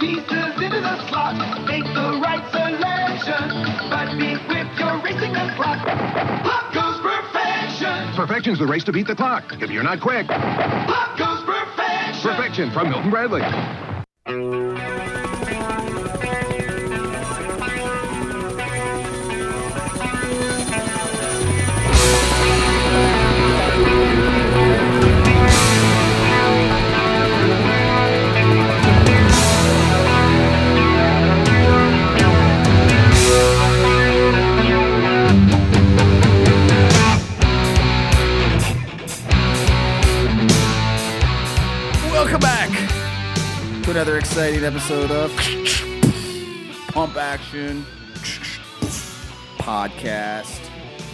[0.00, 1.36] pieces into the slot.
[1.66, 4.40] Make the right selection, but be
[4.80, 5.86] you're racing the clock.
[6.42, 8.14] Pop goes perfection.
[8.16, 9.44] Perfection's the race to beat the clock.
[9.60, 12.30] If you're not quick, Pop goes perfection.
[12.30, 14.69] perfection from Milton Bradley.
[44.00, 45.30] Another exciting episode of
[46.88, 47.84] Pump Action
[49.58, 50.58] Podcast.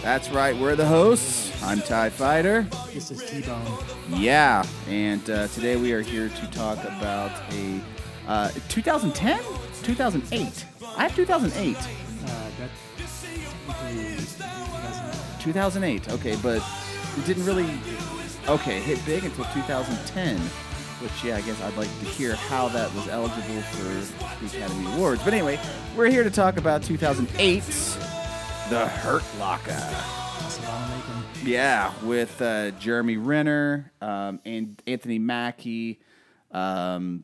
[0.01, 1.61] That's right, we're the hosts.
[1.63, 2.65] I'm Ty Fighter.
[2.93, 3.83] This is T-Bone.
[4.07, 7.81] Yeah, and uh, today we are here to talk about a
[8.25, 9.43] uh, 2010,
[9.83, 10.65] 2008.
[10.95, 11.75] I have 2008.
[11.75, 11.81] Uh,
[12.57, 12.69] that
[13.67, 16.09] technically doesn't 2008.
[16.13, 16.63] Okay, but
[17.17, 17.69] it didn't really
[18.47, 20.39] okay hit big until 2010.
[21.01, 24.91] Which yeah, I guess I'd like to hear how that was eligible for the Academy
[24.95, 25.23] Awards.
[25.23, 25.59] But anyway,
[25.95, 27.95] we're here to talk about 2008's
[28.69, 29.77] The Hurt Locker.
[31.43, 35.99] Yeah, with uh, Jeremy Renner um, and Anthony Mackie.
[36.51, 37.23] Um,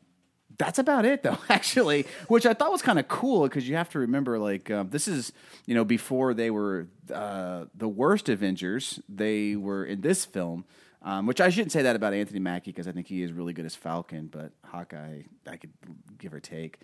[0.56, 1.38] that's about it, though.
[1.48, 4.90] Actually, which I thought was kind of cool because you have to remember, like, um,
[4.90, 5.32] this is
[5.66, 9.00] you know before they were uh, the worst Avengers.
[9.08, 10.64] They were in this film,
[11.04, 13.52] um, which I shouldn't say that about Anthony Mackie because I think he is really
[13.52, 15.72] good as Falcon, but Hawkeye, I could
[16.18, 16.80] give or take.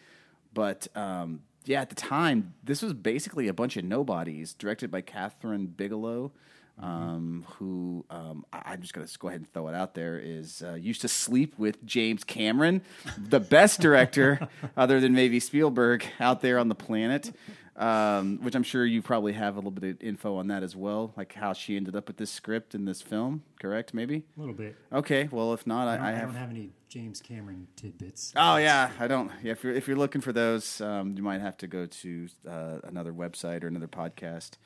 [0.52, 5.02] But um, yeah, at the time, this was basically a bunch of nobodies, directed by
[5.02, 6.32] Kathryn Bigelow,
[6.78, 10.18] um, who um, I, I'm just going to go ahead and throw it out there
[10.18, 12.82] is uh, used to sleep with James Cameron,
[13.18, 17.32] the best director, other than maybe Spielberg, out there on the planet.
[17.80, 20.76] Um, which I'm sure you probably have a little bit of info on that as
[20.76, 23.42] well, like how she ended up with this script in this film.
[23.58, 23.94] Correct?
[23.94, 24.24] Maybe.
[24.36, 24.76] A little bit.
[24.92, 25.30] Okay.
[25.32, 26.28] Well, if not, I I, don't, I I have.
[26.28, 28.34] don't have any James Cameron tidbits.
[28.36, 29.30] Oh yeah, I don't.
[29.42, 32.28] Yeah, if you're if you're looking for those, um, you might have to go to
[32.46, 34.58] uh, another website or another podcast.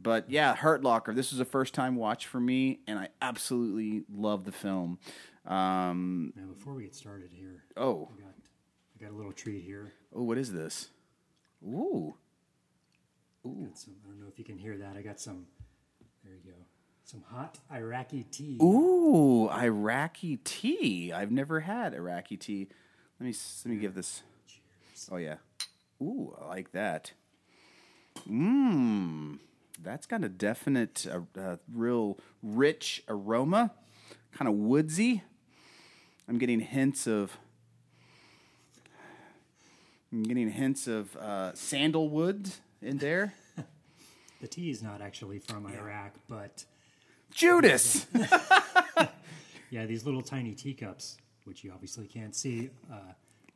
[0.00, 1.14] But yeah, Hurt Locker.
[1.14, 4.98] This was a first time watch for me, and I absolutely love the film.
[5.46, 8.34] Um, Now, before we get started here, oh, I got,
[9.00, 9.92] I got a little treat here.
[10.12, 10.88] oh, what is this?
[11.64, 12.14] Ooh,
[13.44, 14.96] Got some, I don't know if you can hear that.
[14.96, 15.46] I got some.
[16.24, 16.56] There you go.
[17.04, 18.58] Some hot Iraqi tea.
[18.62, 21.12] ooh, Iraqi tea.
[21.12, 22.68] I've never had Iraqi tea.
[23.18, 23.34] Let me
[23.64, 24.22] let me give this.
[25.10, 25.36] Oh yeah.
[26.02, 27.12] Ooh, I like that.
[28.28, 29.38] Mmm,
[29.82, 33.72] that's got a definite, uh, uh, real rich aroma,
[34.32, 35.22] kind of woodsy.
[36.28, 37.38] I'm getting hints of.
[40.12, 42.50] I'm getting hints of uh, sandalwood
[42.82, 43.34] in there.
[44.40, 46.64] The tea is not actually from Iraq, but
[47.34, 48.06] Judas.
[49.70, 52.98] yeah, these little tiny teacups, which you obviously can't see, uh,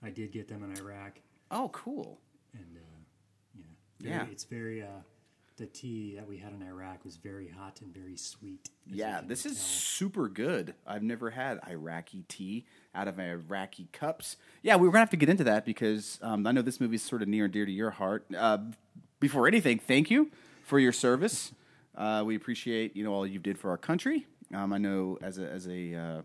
[0.02, 1.20] I did get them in Iraq,
[1.52, 2.18] Oh, cool.
[2.52, 3.60] and uh,
[4.00, 4.26] yeah, Yeah.
[4.32, 4.82] it's very.
[4.82, 4.86] Uh,
[5.58, 8.70] the tea that we had in Iraq was very hot and very sweet.
[8.86, 9.64] Yeah, this is tell.
[9.64, 10.74] super good.
[10.86, 14.36] I've never had Iraqi tea out of Iraqi cups.
[14.62, 16.96] Yeah, we are gonna have to get into that because um, I know this movie
[16.96, 18.26] is sort of near and dear to your heart.
[18.36, 18.58] Uh,
[19.22, 20.30] before anything, thank you
[20.64, 21.52] for your service.
[21.96, 24.26] Uh, we appreciate you know all you did for our country.
[24.52, 26.22] Um, I know as a as a uh,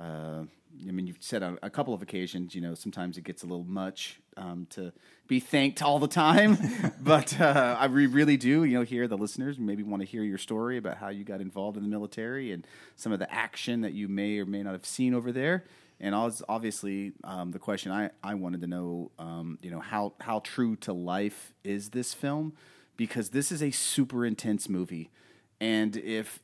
[0.00, 0.44] uh,
[0.86, 3.46] I mean, you've said on a couple of occasions, you know, sometimes it gets a
[3.46, 4.92] little much um, to
[5.26, 6.58] be thanked all the time.
[7.00, 10.22] but uh, I re- really do, you know, hear the listeners maybe want to hear
[10.22, 12.66] your story about how you got involved in the military and
[12.96, 15.64] some of the action that you may or may not have seen over there.
[15.98, 20.40] And obviously, um, the question I, I wanted to know, um, you know, how, how
[20.40, 22.52] true to life is this film?
[22.96, 25.10] Because this is a super intense movie.
[25.58, 26.40] And if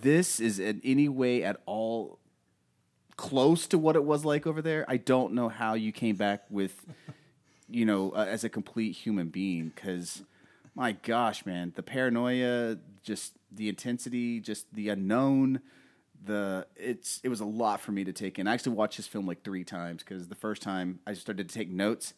[0.00, 2.18] this is in any way at all
[3.16, 6.44] close to what it was like over there, I don't know how you came back
[6.48, 6.86] with,
[7.68, 9.72] you know, uh, as a complete human being.
[9.74, 10.22] Because,
[10.74, 15.60] my gosh, man, the paranoia, just the intensity, just the unknown.
[16.26, 18.46] The it's it was a lot for me to take in.
[18.46, 21.54] I actually watched this film like three times because the first time I started to
[21.54, 22.14] take notes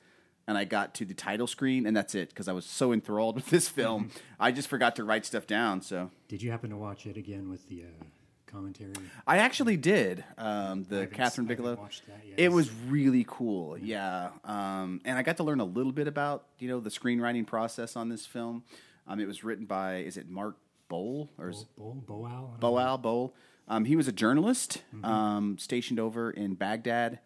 [0.46, 3.36] and I got to the title screen and that's it because I was so enthralled
[3.36, 4.10] with this film
[4.40, 5.82] I just forgot to write stuff down.
[5.82, 8.04] So Did you happen to watch it again with the uh,
[8.46, 8.94] commentary?
[9.26, 10.24] I actually did.
[10.36, 11.76] Um, the Kathryn Bigelow.
[11.76, 12.42] that.
[12.42, 13.76] It was really cool.
[13.78, 17.46] Yeah, um, and I got to learn a little bit about you know the screenwriting
[17.46, 18.64] process on this film.
[19.06, 20.56] Um, it was written by is it Mark
[20.88, 22.26] Bowl or is Bo, Bo, Boal?
[22.26, 22.68] I don't know.
[22.68, 23.34] Boal Bowl?
[23.68, 27.20] Um, he was a journalist um, stationed over in Baghdad,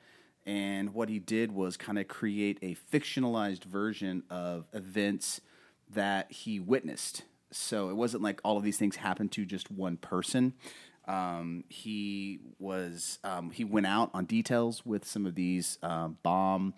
[0.44, 5.40] And what he did was kind of create a fictionalized version of events
[5.90, 7.22] that he witnessed.
[7.52, 10.54] So it wasn't like all of these things happened to just one person.
[11.06, 16.74] Um, he was um, he went out on details with some of these uh, bomb.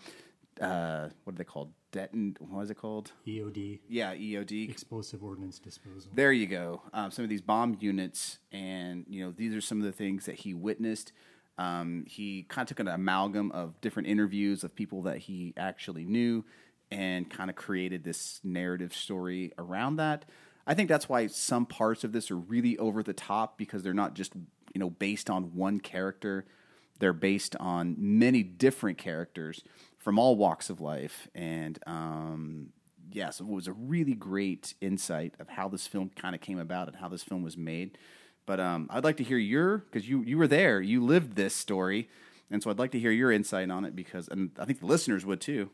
[0.60, 1.72] Uh, what are they called?
[1.92, 2.36] Deton.
[2.40, 3.12] What is it called?
[3.26, 4.68] EOD, Yeah, EOD.
[4.68, 6.10] explosive ordnance disposal.
[6.14, 6.82] There you go.
[6.92, 10.26] Um, some of these bomb units, and you know, these are some of the things
[10.26, 11.12] that he witnessed.
[11.56, 16.04] Um, he kind of took an amalgam of different interviews of people that he actually
[16.04, 16.44] knew,
[16.90, 20.24] and kind of created this narrative story around that.
[20.66, 23.94] I think that's why some parts of this are really over the top because they're
[23.94, 26.44] not just you know based on one character;
[26.98, 29.62] they're based on many different characters
[30.04, 32.68] from all walks of life, and um,
[33.10, 36.58] yeah, so it was a really great insight of how this film kind of came
[36.58, 37.96] about and how this film was made.
[38.44, 41.56] But um, I'd like to hear your because you you were there, you lived this
[41.56, 42.10] story,
[42.50, 44.86] and so I'd like to hear your insight on it because, and I think the
[44.86, 45.70] listeners would too.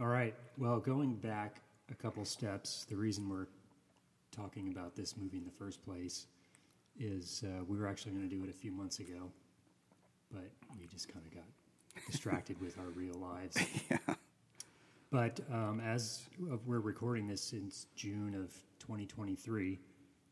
[0.00, 0.34] All right.
[0.56, 1.56] Well, going back
[1.90, 3.46] a couple steps, the reason we're
[4.34, 6.28] talking about this movie in the first place
[6.98, 9.30] is uh, we were actually going to do it a few months ago,
[10.32, 10.50] but
[10.80, 11.44] we just kind of got
[12.10, 13.56] distracted with our real lives.
[15.10, 19.78] But um, as of we're recording this since June of 2023,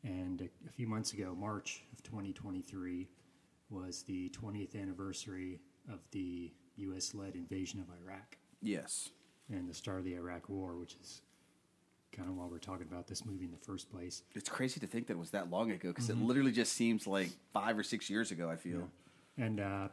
[0.03, 3.07] and a, a few months ago, March of 2023,
[3.69, 5.59] was the 20th anniversary
[5.91, 9.09] of the U.S.-led invasion of Iraq Yes.
[9.49, 11.21] and the start of the Iraq War, which is
[12.11, 14.23] kind of why we're talking about this movie in the first place.
[14.35, 17.07] It's crazy to think that it was that long ago because it literally just seems
[17.07, 18.49] like five or six years ago.
[18.49, 18.89] I feel.
[19.37, 19.87] And uh,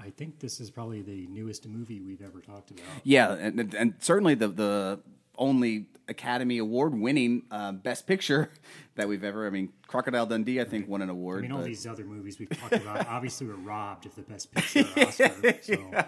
[0.00, 2.86] I think this is probably the newest movie we've ever talked about.
[3.04, 5.00] Yeah, and, and, certainly the the
[5.36, 8.50] only Academy Award winning uh, Best Picture
[8.94, 9.46] that we've ever.
[9.46, 11.40] I mean, Crocodile Dundee, I think, won an award.
[11.40, 14.22] I mean, all but- these other movies we've talked about obviously were robbed of the
[14.22, 15.58] Best Picture Oscar.
[15.62, 16.04] So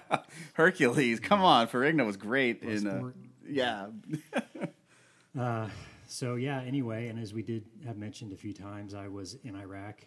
[0.54, 2.86] Hercules, come on, Ferrigno was great in.
[2.86, 3.10] Uh,
[3.46, 3.86] yeah,
[6.06, 6.62] So yeah.
[6.62, 10.00] Anyway, and as we did have mentioned a few times, I was in Iraq.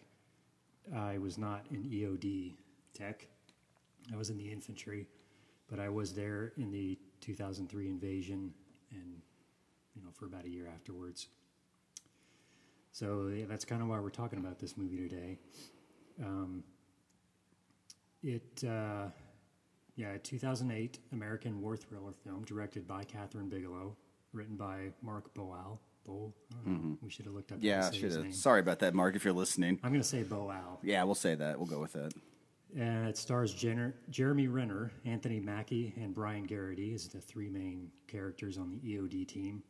[0.96, 2.54] I was not in EOD
[2.94, 3.28] tech.
[4.14, 5.08] I was in the infantry,
[5.70, 8.54] but I was there in the 2003 invasion,
[8.92, 9.22] and
[9.96, 11.28] you know for about a year afterwards.
[12.92, 15.38] So yeah, that's kind of why we're talking about this movie today.
[16.24, 16.64] Um,
[18.24, 19.08] it, uh,
[19.96, 23.96] yeah, a 2008 American war thriller film directed by Kathryn Bigelow,
[24.34, 25.80] written by Mark Boal.
[26.08, 26.32] Boal?
[26.64, 27.58] Don't we should have looked up.
[27.62, 27.90] yeah.
[27.92, 28.34] Should have.
[28.34, 29.16] Sorry about that, Mark.
[29.16, 29.80] If you're listening.
[29.84, 30.56] I'm going to say Boal.
[30.84, 31.58] Yeah, we'll say that.
[31.58, 32.14] We'll go with that.
[32.78, 37.90] And it stars Jenner, Jeremy Renner, Anthony Mackie, and Brian Geraghty as the three main
[38.08, 39.64] characters on the EOD team.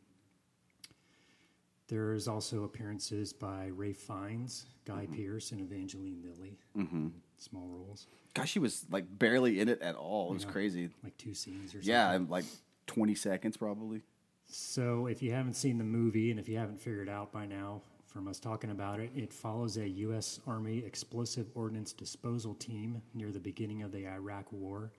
[1.88, 5.14] There's also appearances by Ralph Fiennes, Guy Mm-hmm.
[5.14, 6.58] Pearce, and Evangeline Lilly.
[6.76, 7.08] Mm-hmm.
[7.38, 10.30] Small roles, Gosh, she was like barely in it at all.
[10.30, 10.88] It was crazy.
[11.04, 11.88] like two scenes or something.
[11.90, 12.44] Yeah, like
[12.86, 14.02] 20 seconds probably.
[14.48, 17.82] So, if you haven't seen the movie and if you haven't figured out by now
[18.16, 20.40] from us talking about it, it follows a U.S.
[20.46, 24.90] Army explosive ordnance disposal team near the beginning of the Iraq War.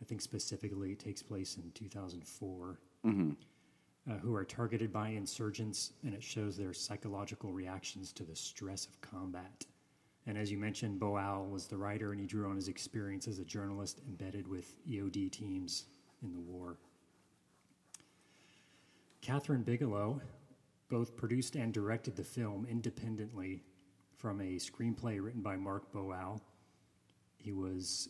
[0.00, 2.78] I think specifically it takes place in 2004,
[4.08, 8.86] uh, who are targeted by insurgents, and it shows their psychological reactions to the stress
[8.86, 9.66] of combat.
[10.28, 13.40] And as you mentioned, Boal was the writer, and he drew on his experience as
[13.40, 15.86] a journalist embedded with EOD teams
[16.22, 16.76] in the war.
[19.22, 20.20] Kathryn Bigelow
[20.94, 23.64] both produced and directed the film independently
[24.16, 26.40] from a screenplay written by Mark Boal.
[27.36, 28.08] He was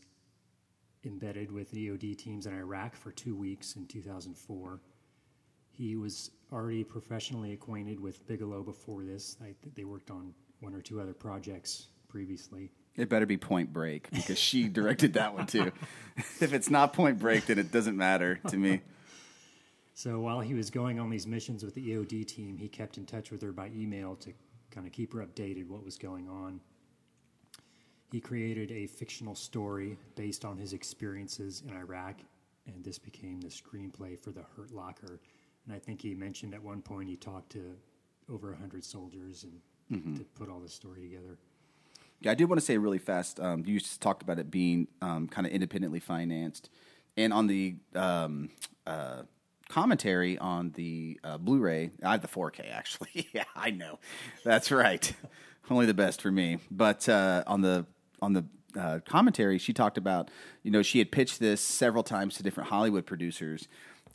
[1.03, 4.83] embedded with EOD teams in Iraq for two weeks in 2004.
[5.71, 9.39] He was already professionally acquainted with Bigelow before this.
[9.43, 12.71] I they worked on one or two other projects previously.
[12.97, 15.73] It better be Point Break because she directed that one too.
[16.17, 18.83] if it's not Point Break, then it doesn't matter to me.
[19.95, 23.07] So while he was going on these missions with the EOD team, he kept in
[23.07, 24.33] touch with her by email to
[24.73, 26.61] kind of keep her updated what was going on.
[28.11, 32.17] He created a fictional story based on his experiences in Iraq,
[32.67, 35.21] and this became the screenplay for The Hurt Locker.
[35.65, 37.77] And I think he mentioned at one point he talked to
[38.29, 39.61] over 100 soldiers and
[40.17, 41.39] to put all this story together.
[42.21, 43.39] Yeah, I did want to say really fast.
[43.39, 46.71] Um, you just talked about it being um, kind of independently financed,
[47.17, 48.49] and on the um,
[48.87, 49.23] uh,
[49.69, 53.29] commentary on the uh, Blu-ray, I have the 4K actually.
[53.33, 53.99] yeah, I know,
[54.45, 55.13] that's right.
[55.71, 56.59] Only the best for me.
[56.71, 57.87] But uh, on the
[58.21, 58.45] on the
[58.79, 60.31] uh, commentary, she talked about
[60.63, 63.67] you know she had pitched this several times to different Hollywood producers,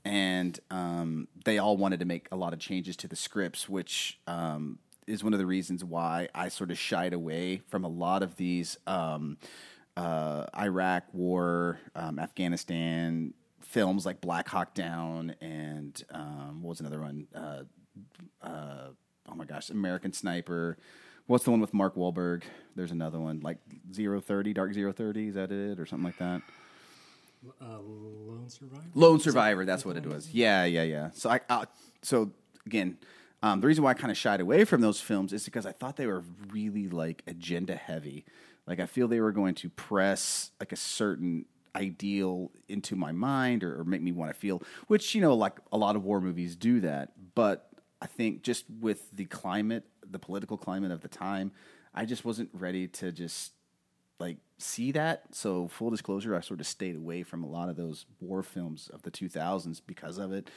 [0.05, 4.19] and um, they all wanted to make a lot of changes to the scripts, which
[4.27, 4.77] um,
[5.07, 8.35] is one of the reasons why I sort of shied away from a lot of
[8.35, 9.37] these um,
[9.97, 13.33] uh, Iraq War, um, Afghanistan
[13.69, 17.27] films like Black Hawk Down, and um, what was another one?
[17.33, 17.63] Uh,
[18.41, 18.87] uh,
[19.29, 20.77] oh my gosh, American Sniper.
[21.27, 22.41] What's the one with Mark Wahlberg?
[22.75, 23.59] There's another one like
[23.93, 25.27] Zero Thirty, Dark Zero Thirty.
[25.27, 26.41] Is that it, or something like that?
[27.61, 28.83] Uh, Lone Survivor.
[28.95, 29.65] Lone Survivor.
[29.65, 30.31] That's what it was.
[30.31, 31.11] Yeah, yeah, yeah.
[31.13, 31.65] So I, uh,
[32.01, 32.31] so
[32.65, 32.97] again,
[33.43, 35.71] um, the reason why I kind of shied away from those films is because I
[35.71, 38.25] thought they were really like agenda heavy.
[38.65, 41.45] Like I feel they were going to press like a certain
[41.75, 45.57] ideal into my mind or, or make me want to feel, which you know, like
[45.71, 47.11] a lot of war movies do that.
[47.35, 47.69] But
[48.01, 51.51] I think just with the climate, the political climate of the time,
[51.93, 53.53] I just wasn't ready to just
[54.19, 55.23] like see that.
[55.33, 58.89] So full disclosure, I sort of stayed away from a lot of those war films
[58.93, 60.49] of the 2000s because of it.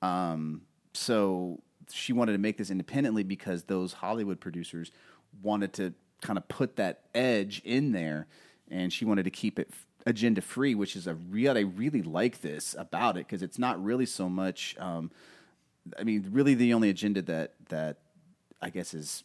[0.00, 0.62] Um,
[0.94, 4.90] so she wanted to make this independently because those Hollywood producers
[5.42, 8.26] wanted to kind of put that edge in there,
[8.70, 9.70] and she wanted to keep it
[10.06, 11.56] agenda free, which is a real.
[11.56, 14.76] I really like this about it because it's not really so much.
[14.78, 15.10] Um,
[15.98, 17.98] I mean, really, the only agenda that that
[18.60, 19.24] I guess is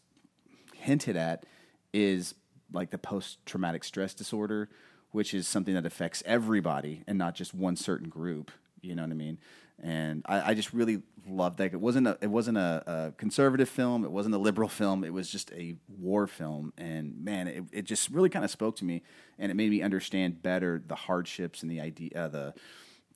[0.76, 1.46] hinted at
[1.94, 2.36] is
[2.72, 4.70] like the post traumatic stress disorder,
[5.12, 8.52] which is something that affects everybody and not just one certain group.
[8.82, 9.38] You know what I mean?
[9.82, 11.74] And I, I just really loved that.
[11.74, 14.04] It wasn't a it wasn't a, a conservative film.
[14.04, 15.04] It wasn't a liberal film.
[15.04, 16.74] It was just a war film.
[16.78, 19.04] And man, it, it just really kind of spoke to me,
[19.38, 22.54] and it made me understand better the hardships and the idea, uh, the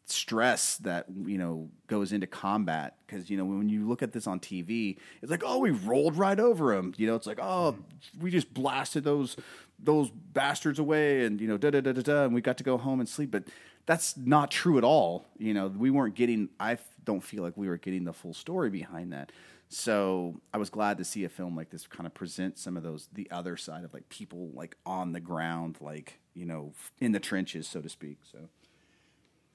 [0.05, 4.27] stress that you know goes into combat because you know when you look at this
[4.27, 7.77] on TV it's like oh we rolled right over them you know it's like oh
[8.19, 9.37] we just blasted those
[9.79, 12.63] those bastards away and you know da da da da da and we got to
[12.63, 13.43] go home and sleep but
[13.91, 17.67] that's not true at all you know we weren't getting I don't feel like we
[17.67, 19.33] were getting the full story behind that
[19.67, 22.83] so I was glad to see a film like this kind of present some of
[22.83, 26.71] those the other side of like people like on the ground like you know
[27.01, 28.39] in the trenches so to speak so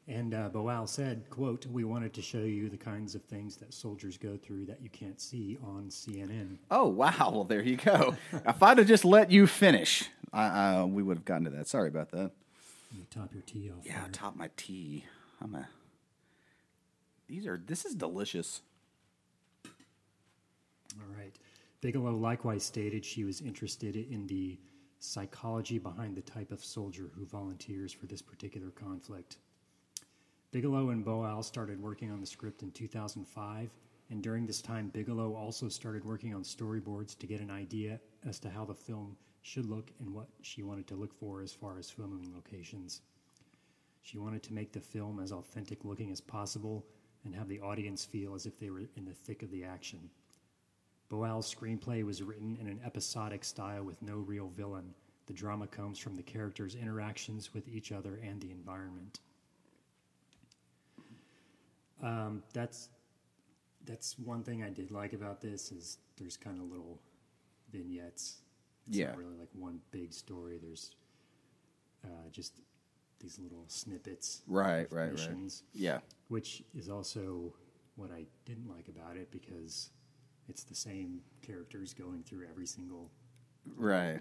[0.06, 3.72] And uh, Boal said, "quote We wanted to show you the kinds of things that
[3.72, 7.30] soldiers go through that you can't see on CNN." Oh wow!
[7.32, 8.14] Well, there you go.
[8.32, 11.66] if I'd have just let you finish, I, uh, we would have gotten to that.
[11.66, 12.30] Sorry about that.
[12.96, 13.84] You top your tea off.
[13.84, 14.10] Yeah, there.
[14.12, 15.04] top my tea.
[15.42, 15.68] I'm a.
[17.28, 17.60] These are.
[17.64, 18.62] This is delicious.
[19.66, 21.36] All right.
[21.82, 24.58] Bigelow likewise stated she was interested in the
[24.98, 29.36] psychology behind the type of soldier who volunteers for this particular conflict.
[30.52, 33.70] Bigelow and Boal started working on the script in 2005,
[34.08, 38.38] and during this time, Bigelow also started working on storyboards to get an idea as
[38.38, 41.78] to how the film should look and what she wanted to look for as far
[41.78, 43.02] as filming locations.
[44.02, 46.84] She wanted to make the film as authentic looking as possible
[47.24, 50.10] and have the audience feel as if they were in the thick of the action.
[51.08, 54.92] Boal's screenplay was written in an episodic style with no real villain.
[55.26, 59.20] The drama comes from the characters' interactions with each other and the environment.
[62.02, 62.88] Um, that's
[63.84, 66.98] that's one thing I did like about this is there's kind of little
[67.70, 68.40] vignettes.
[68.88, 69.08] It's Yeah.
[69.08, 70.58] not really like one big story.
[70.58, 70.94] There's
[72.04, 72.60] uh, just
[73.18, 74.42] these little snippets.
[74.46, 75.62] Right, right, right.
[75.72, 76.00] Yeah.
[76.28, 77.54] which is also
[77.96, 79.90] what I didn't like about it because
[80.48, 83.10] it's the same characters going through every single
[83.76, 84.20] Right.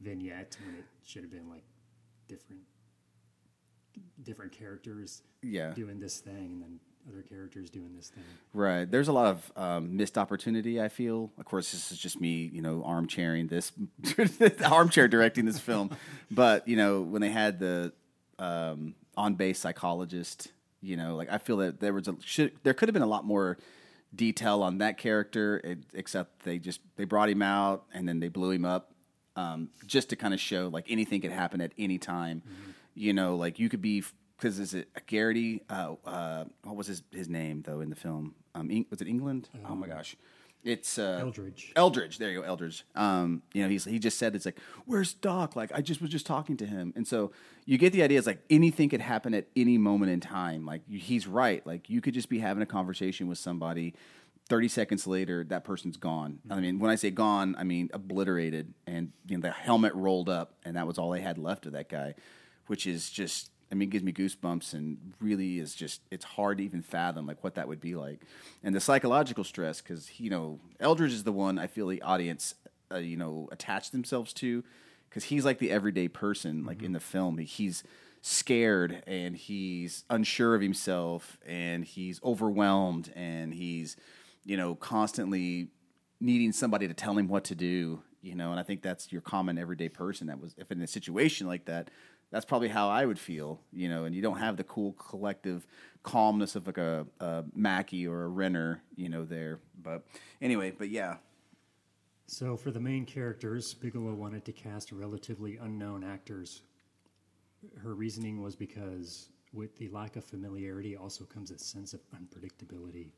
[0.00, 1.64] vignette when it should have been like
[2.28, 2.62] different
[4.22, 5.72] different characters Yeah.
[5.72, 8.24] doing this thing and then other characters doing this thing.
[8.52, 8.90] Right.
[8.90, 10.80] There's a lot of um, missed opportunity.
[10.80, 11.30] I feel.
[11.38, 13.72] Of course, this is just me, you know, armchairing this,
[14.64, 15.90] armchair directing this film.
[16.30, 17.92] But you know, when they had the
[18.38, 20.48] um, on base psychologist,
[20.82, 23.06] you know, like I feel that there was a should, there could have been a
[23.06, 23.58] lot more
[24.14, 28.28] detail on that character, it, except they just they brought him out and then they
[28.28, 28.92] blew him up
[29.36, 32.42] um, just to kind of show like anything could happen at any time.
[32.94, 34.02] You know, like you could be
[34.36, 35.62] because is it Geraghty?
[35.68, 38.34] Uh, uh, what was his his name though in the film?
[38.54, 39.48] Um, Eng- was it England?
[39.68, 40.16] oh my gosh,
[40.64, 41.72] it's uh, Eldridge.
[41.76, 42.84] Eldridge, there you go, Eldridge.
[42.94, 46.10] Um, you know, he's he just said it's like, "Where's Doc?" Like I just was
[46.10, 47.32] just talking to him, and so
[47.64, 48.18] you get the idea.
[48.18, 50.64] It's like anything could happen at any moment in time.
[50.66, 51.66] Like he's right.
[51.66, 53.94] Like you could just be having a conversation with somebody.
[54.48, 56.38] 30 seconds later, that person's gone.
[56.48, 60.28] I mean, when I say gone, I mean obliterated and you know, the helmet rolled
[60.28, 62.14] up, and that was all they had left of that guy,
[62.68, 66.64] which is just, I mean, gives me goosebumps and really is just, it's hard to
[66.64, 68.20] even fathom like what that would be like.
[68.62, 72.54] And the psychological stress, because, you know, Eldridge is the one I feel the audience,
[72.92, 74.62] uh, you know, attach themselves to,
[75.08, 77.38] because he's like the everyday person, like in the film.
[77.38, 77.82] He's,
[78.28, 83.96] scared and he's unsure of himself and he's overwhelmed and he's
[84.44, 85.68] you know constantly
[86.18, 88.50] needing somebody to tell him what to do you know.
[88.50, 91.66] And I think that's your common everyday person that was, if in a situation like
[91.66, 91.90] that,
[92.32, 94.04] that's probably how I would feel, you know.
[94.04, 95.66] And you don't have the cool collective
[96.02, 99.60] calmness of like a, a Mackie or a Renner, you know, there.
[99.82, 100.04] But
[100.42, 101.18] anyway, but yeah,
[102.28, 106.62] So, for the main characters, Bigelow wanted to cast relatively unknown actors.
[107.82, 113.10] Her reasoning was because with the lack of familiarity also comes a sense of unpredictability.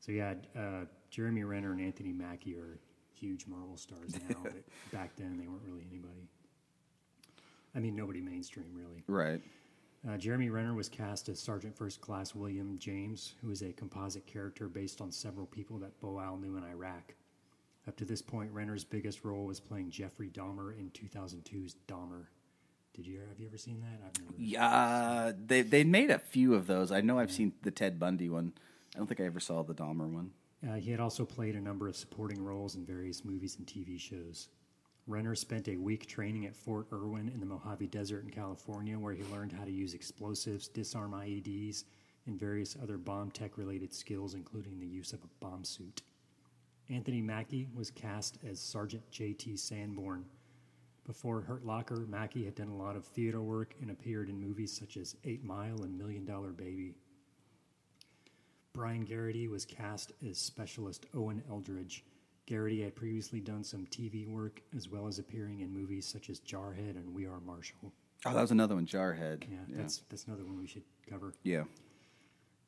[0.00, 2.80] So, had uh, Jeremy Renner and Anthony Mackie are
[3.20, 6.28] huge Marvel stars now, but back then they weren't really anybody.
[7.74, 9.04] I mean, nobody mainstream, really.
[9.06, 9.40] right.
[10.08, 14.26] Uh, Jeremy Renner was cast as Sergeant First Class William James, who is a composite
[14.26, 17.14] character based on several people that Boal knew in Iraq.
[17.86, 22.26] Up to this point, Renner's biggest role was playing Jeffrey Dahmer in 2002's Dahmer.
[22.94, 24.04] Did you have you ever seen that?
[24.04, 24.34] I've never.
[24.38, 26.90] Yeah, they they made a few of those.
[26.90, 28.52] I know I've seen the Ted Bundy one.
[28.94, 30.32] I don't think I ever saw the Dahmer one.
[30.66, 33.98] Uh, he had also played a number of supporting roles in various movies and TV
[33.98, 34.48] shows.
[35.06, 39.14] Renner spent a week training at Fort Irwin in the Mojave Desert in California, where
[39.14, 41.84] he learned how to use explosives, disarm IEDs,
[42.26, 46.02] and various other bomb tech related skills, including the use of a bomb suit.
[46.90, 49.56] Anthony Mackie was cast as Sergeant J.T.
[49.56, 50.24] Sanborn.
[51.06, 54.76] Before Hurt Locker, Mackie had done a lot of theater work and appeared in movies
[54.76, 56.94] such as Eight Mile and Million Dollar Baby.
[58.72, 62.04] Brian Geraghty was cast as Specialist Owen Eldridge.
[62.46, 66.40] Geraghty had previously done some TV work as well as appearing in movies such as
[66.40, 67.92] Jarhead and We Are Marshall.
[68.26, 69.44] Oh, that was another one, Jarhead.
[69.50, 71.32] Yeah, that's that's another one we should cover.
[71.42, 71.64] yeah.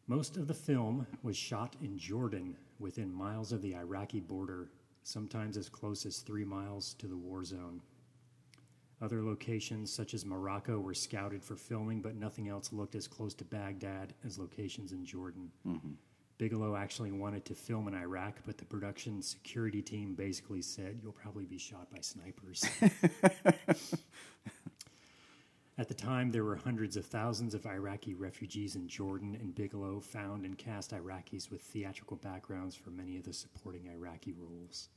[0.08, 4.68] Most of the film was shot in Jordan, within miles of the Iraqi border,
[5.04, 7.80] sometimes as close as three miles to the war zone.
[9.02, 13.34] Other locations, such as Morocco, were scouted for filming, but nothing else looked as close
[13.34, 15.50] to Baghdad as locations in Jordan.
[15.66, 15.94] Mm-hmm.
[16.38, 21.10] Bigelow actually wanted to film in Iraq, but the production security team basically said, You'll
[21.12, 22.64] probably be shot by snipers.
[25.78, 29.98] At the time, there were hundreds of thousands of Iraqi refugees in Jordan, and Bigelow
[29.98, 34.90] found and cast Iraqis with theatrical backgrounds for many of the supporting Iraqi roles,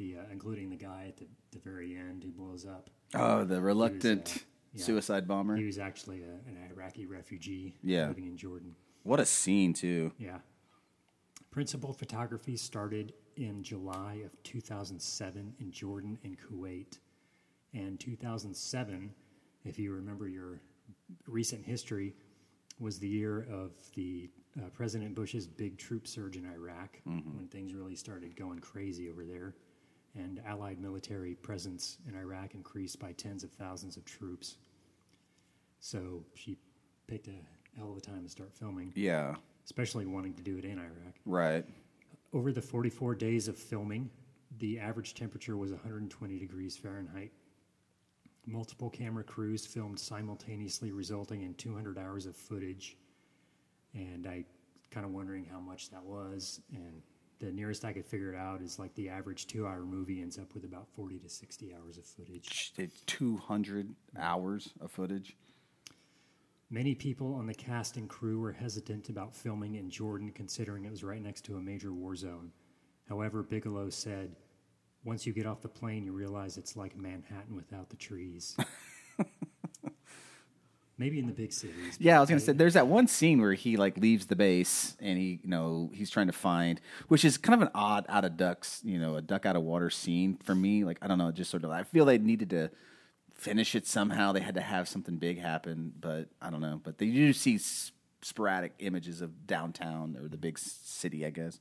[0.00, 2.90] the, uh, including the guy at the, the very end who blows up.
[3.14, 4.40] Oh, the reluctant uh,
[4.72, 4.84] yeah.
[4.84, 5.54] suicide bomber.
[5.56, 8.08] He was actually a, an Iraqi refugee Yeah.
[8.08, 8.74] living in Jordan.
[9.04, 10.12] What a scene, too.
[10.18, 10.38] Yeah.
[11.50, 16.98] Principal photography started in July of 2007 in Jordan and Kuwait.
[17.74, 19.12] And 2007,
[19.64, 20.60] if you remember your
[21.26, 22.14] recent history,
[22.78, 27.74] was the year of the uh, President Bush's big troop surge in Iraq when things
[27.74, 29.54] really started going crazy over there.
[30.16, 34.56] And Allied military presence in Iraq increased by tens of thousands of troops.
[35.78, 36.58] So she
[37.06, 37.34] picked a
[37.76, 39.36] hell of a time to start filming Yeah.
[39.64, 41.14] especially wanting to do it in Iraq.
[41.24, 41.64] Right.
[42.32, 44.10] Over the 44 days of filming,
[44.58, 47.32] the average temperature was 120 degrees Fahrenheit.
[48.46, 52.96] Multiple camera crews filmed simultaneously, resulting in 200 hours of footage.
[53.94, 54.44] And I
[54.90, 56.60] kind of wondering how much that was.
[56.72, 57.02] And
[57.40, 60.38] the nearest I could figure it out is like the average two hour movie ends
[60.38, 62.72] up with about 40 to 60 hours of footage.
[62.76, 65.36] It's 200 hours of footage.
[66.68, 70.90] Many people on the cast and crew were hesitant about filming in Jordan, considering it
[70.90, 72.52] was right next to a major war zone.
[73.08, 74.36] However, Bigelow said,
[75.04, 78.56] once you get off the plane, you realize it's like Manhattan without the trees.
[81.00, 81.96] Maybe in the big cities.
[81.98, 84.98] Yeah, I was gonna say there's that one scene where he like leaves the base
[85.00, 88.26] and he, you know, he's trying to find, which is kind of an odd out
[88.26, 90.84] of ducks, you know, a duck out of water scene for me.
[90.84, 92.70] Like I don't know, just sort of I feel they needed to
[93.32, 94.32] finish it somehow.
[94.32, 96.78] They had to have something big happen, but I don't know.
[96.84, 97.58] But they do see
[98.20, 101.60] sporadic images of downtown or the big city, I guess.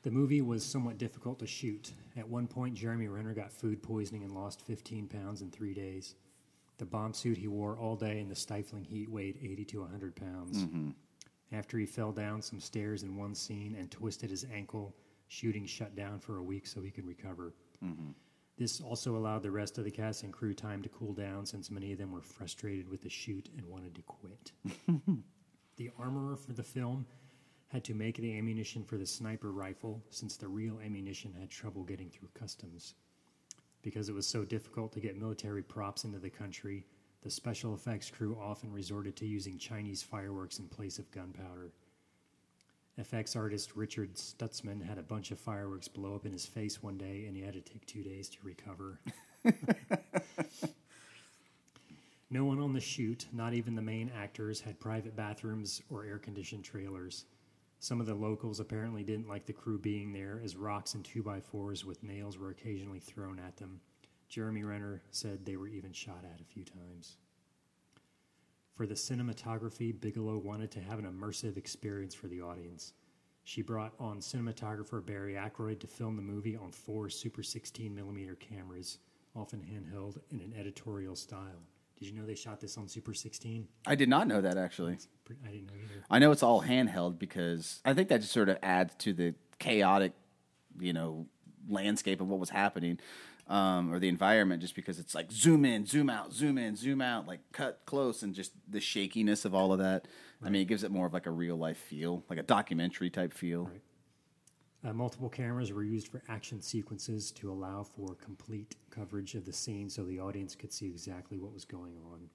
[0.00, 1.92] The movie was somewhat difficult to shoot.
[2.16, 6.14] At one point, Jeremy Renner got food poisoning and lost 15 pounds in three days.
[6.78, 10.14] The bomb suit he wore all day in the stifling heat weighed 80 to 100
[10.14, 10.58] pounds.
[10.58, 10.90] Mm-hmm.
[11.52, 14.94] After he fell down some stairs in one scene and twisted his ankle,
[15.28, 17.54] shooting shut down for a week so he could recover.
[17.84, 18.10] Mm-hmm.
[18.58, 21.70] This also allowed the rest of the cast and crew time to cool down since
[21.70, 24.52] many of them were frustrated with the shoot and wanted to quit.
[25.76, 27.06] the armorer for the film
[27.68, 31.84] had to make the ammunition for the sniper rifle since the real ammunition had trouble
[31.84, 32.94] getting through customs.
[33.86, 36.84] Because it was so difficult to get military props into the country,
[37.22, 41.70] the special effects crew often resorted to using Chinese fireworks in place of gunpowder.
[43.00, 46.98] FX artist Richard Stutsman had a bunch of fireworks blow up in his face one
[46.98, 48.98] day, and he had to take two days to recover.
[52.28, 56.18] no one on the shoot, not even the main actors, had private bathrooms or air
[56.18, 57.24] conditioned trailers.
[57.78, 61.84] Some of the locals apparently didn't like the crew being there, as rocks and 2x4s
[61.84, 63.80] with nails were occasionally thrown at them.
[64.28, 67.18] Jeremy Renner said they were even shot at a few times.
[68.74, 72.92] For the cinematography, Bigelow wanted to have an immersive experience for the audience.
[73.44, 78.34] She brought on cinematographer Barry Ackroyd to film the movie on four Super 16 millimeter
[78.34, 78.98] cameras,
[79.34, 81.62] often handheld in an editorial style.
[81.96, 83.66] Did you know they shot this on Super 16?
[83.86, 84.98] I did not know that actually.
[85.44, 86.04] I didn't know either.
[86.10, 89.34] I know it's all handheld because I think that just sort of adds to the
[89.58, 90.12] chaotic,
[90.78, 91.26] you know,
[91.68, 92.98] landscape of what was happening,
[93.48, 94.62] um, or the environment.
[94.62, 98.22] Just because it's like zoom in, zoom out, zoom in, zoom out, like cut close,
[98.22, 100.06] and just the shakiness of all of that.
[100.44, 103.10] I mean, it gives it more of like a real life feel, like a documentary
[103.10, 103.64] type feel.
[103.64, 103.82] Right.
[104.84, 109.52] Uh, multiple cameras were used for action sequences to allow for complete coverage of the
[109.52, 112.28] scene so the audience could see exactly what was going on.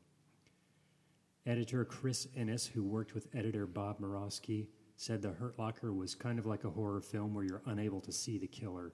[1.47, 6.37] Editor Chris Innis, who worked with editor Bob Murawski, said The Hurt Locker was kind
[6.37, 8.93] of like a horror film where you're unable to see the killer.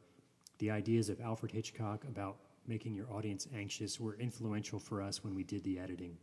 [0.60, 5.36] The ideas of Alfred Hitchcock about making your audience anxious were influential for us when
[5.36, 6.17] we did the editing.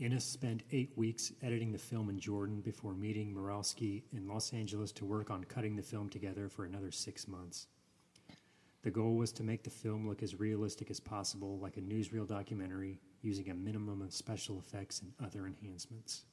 [0.00, 4.90] Innis spent eight weeks editing the film in Jordan before meeting Murawski in Los Angeles
[4.92, 7.68] to work on cutting the film together for another six months.
[8.82, 12.26] The goal was to make the film look as realistic as possible, like a newsreel
[12.26, 16.24] documentary, using a minimum of special effects and other enhancements.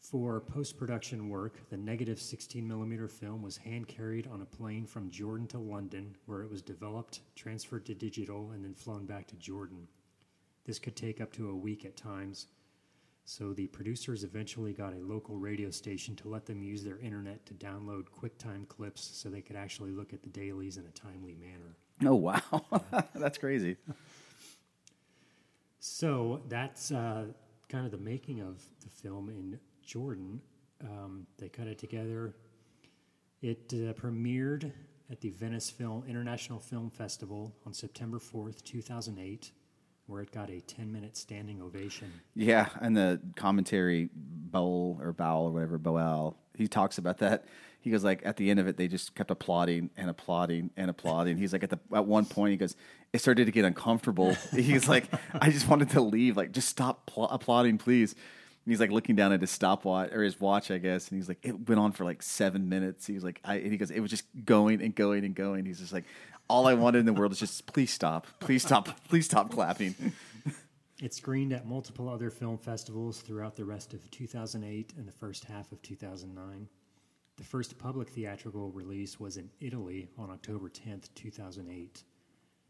[0.00, 4.86] For post production work, the negative 16 millimeter film was hand carried on a plane
[4.86, 9.26] from Jordan to London, where it was developed, transferred to digital, and then flown back
[9.26, 9.88] to Jordan.
[10.64, 12.46] This could take up to a week at times.
[13.24, 17.44] So the producers eventually got a local radio station to let them use their internet
[17.46, 21.34] to download QuickTime clips so they could actually look at the dailies in a timely
[21.34, 21.76] manner.
[22.04, 22.82] Oh wow,
[23.16, 23.76] that's crazy.
[25.88, 27.26] So that's uh,
[27.68, 30.40] kind of the making of the film in Jordan.
[30.82, 32.34] Um, they cut it together.
[33.40, 34.72] It uh, premiered
[35.10, 39.52] at the Venice Film International Film Festival on September 4th, 2008,
[40.06, 42.12] where it got a 10 minute standing ovation.
[42.34, 47.44] Yeah, and the commentary Bowl or Bowell or whatever Boel, he talks about that.
[47.86, 50.90] He goes like at the end of it, they just kept applauding and applauding and
[50.90, 51.36] applauding.
[51.36, 52.74] He's like at the at one point, he goes,
[53.12, 54.34] it started to get uncomfortable.
[54.52, 55.04] He's like,
[55.40, 56.36] I just wanted to leave.
[56.36, 58.14] Like, just stop pl- applauding, please.
[58.14, 61.10] And he's like looking down at his stopwatch or his watch, I guess.
[61.10, 63.06] And he's like, it went on for like seven minutes.
[63.06, 65.64] He was like, I, and he goes, it was just going and going and going.
[65.64, 66.06] He's just like,
[66.48, 69.94] all I wanted in the world is just please stop, please stop, please stop clapping.
[71.02, 75.44] It screened at multiple other film festivals throughout the rest of 2008 and the first
[75.44, 76.68] half of 2009.
[77.36, 82.02] The first public theatrical release was in Italy on October 10th, 2008.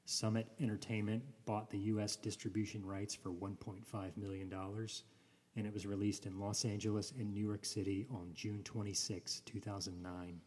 [0.07, 2.17] Summit Entertainment bought the U.S.
[2.17, 7.65] distribution rights for $1.5 million, and it was released in Los Angeles and New York
[7.65, 10.41] City on June 26, 2009.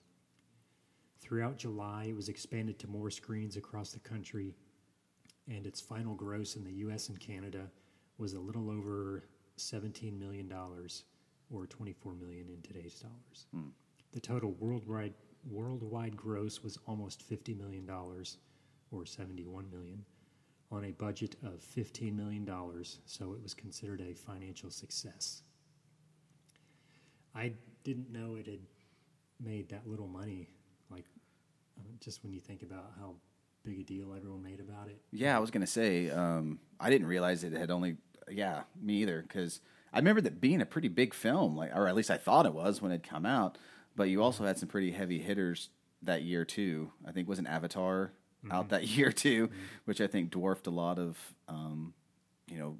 [1.22, 4.54] Throughout July, it was expanded to more screens across the country,
[5.48, 7.70] and its final gross in the US and Canada
[8.18, 9.24] was a little over
[9.58, 10.52] $17 million,
[11.50, 13.48] or 24 million in today's dollars.
[13.54, 13.70] Hmm.
[14.12, 15.14] The total worldwide,
[15.50, 17.88] worldwide gross was almost $50 million,
[18.92, 20.04] or 71 million,
[20.72, 22.48] on a budget of $15 million,
[23.06, 25.44] so it was considered a financial success.
[27.36, 28.60] I didn't know it had
[29.40, 30.50] made that little money.
[30.90, 31.06] Like,
[31.78, 33.16] uh, just when you think about how
[33.64, 35.00] big a deal everyone made about it.
[35.12, 37.98] Yeah, I was gonna say, um, I didn't realize it had only.
[38.32, 39.60] Yeah, me either, because
[39.92, 42.54] I remember that being a pretty big film, like, or at least I thought it
[42.54, 43.58] was when it come out.
[44.00, 45.72] But you also had some pretty heavy hitters
[46.04, 46.90] that year too.
[47.06, 48.14] I think was an Avatar
[48.50, 49.50] out that year too,
[49.84, 51.18] which I think dwarfed a lot of,
[51.50, 51.94] um,
[52.50, 52.78] you know,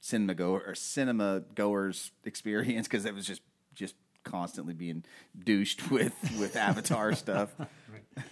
[0.00, 3.42] cinema go or cinema goers experience because it was just
[3.74, 5.04] just constantly being
[5.38, 7.54] douched with with Avatar stuff.
[7.92, 8.24] Right.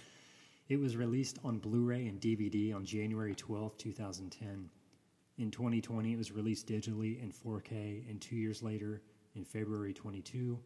[0.67, 4.69] It was released on Blu ray and DVD on January 12, 2010.
[5.37, 9.03] In 2020, it was released digitally in 4K, and two years later,
[9.35, 10.59] in February 22,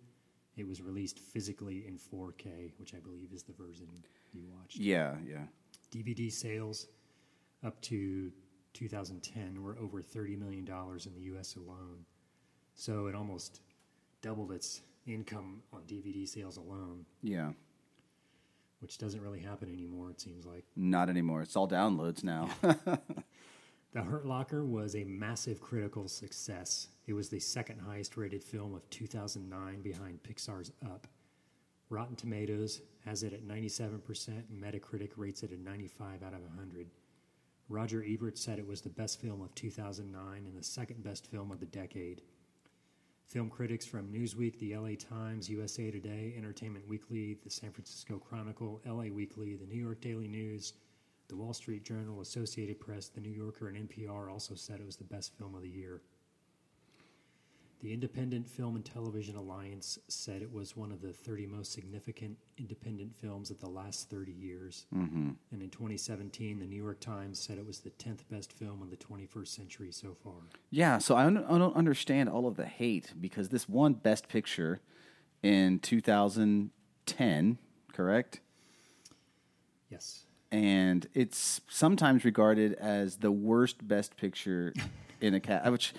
[0.58, 3.88] it was released physically in 4K, which I believe is the version
[4.34, 4.78] you watched.
[4.78, 5.44] Yeah, yeah.
[5.92, 6.88] DVD sales
[7.64, 8.32] up to
[8.74, 12.06] 2010 were over $30 million in the US alone.
[12.76, 13.62] So it almost
[14.22, 17.52] doubled its income on DVD sales alone, Yeah.
[18.80, 20.66] which doesn't really happen anymore, it seems like.
[20.76, 21.42] Not anymore.
[21.44, 22.50] It's all downloads now.
[23.94, 26.90] The Hurt Locker was a massive critical success.
[27.08, 31.08] It was the second highest rated film of 2009 behind Pixar's Up.
[31.90, 36.88] Rotten Tomatoes has it at 97%, and Metacritic rates it at 95 out of 100.
[37.70, 41.50] Roger Ebert said it was the best film of 2009 and the second best film
[41.50, 42.22] of the decade.
[43.26, 48.82] Film critics from Newsweek, the LA Times, USA Today, Entertainment Weekly, the San Francisco Chronicle,
[48.86, 50.74] LA Weekly, the New York Daily News,
[51.28, 54.98] the Wall Street Journal, Associated Press, the New Yorker, and NPR also said it was
[54.98, 56.02] the best film of the year.
[57.80, 62.38] The Independent Film and Television Alliance said it was one of the 30 most significant
[62.58, 64.88] independent films of the last 30 years.
[64.96, 65.30] Mm-hmm.
[65.52, 68.90] And in 2017, the New York Times said it was the 10th best film of
[68.90, 70.34] the 21st century so far.
[70.72, 74.28] Yeah, so I don't, I don't understand all of the hate because this won Best
[74.28, 74.82] Picture
[75.44, 77.58] in 2010,
[77.94, 78.40] correct?
[79.92, 80.24] Yes.
[80.52, 84.74] And it's sometimes regarded as the worst Best Picture
[85.20, 85.94] in a cat, which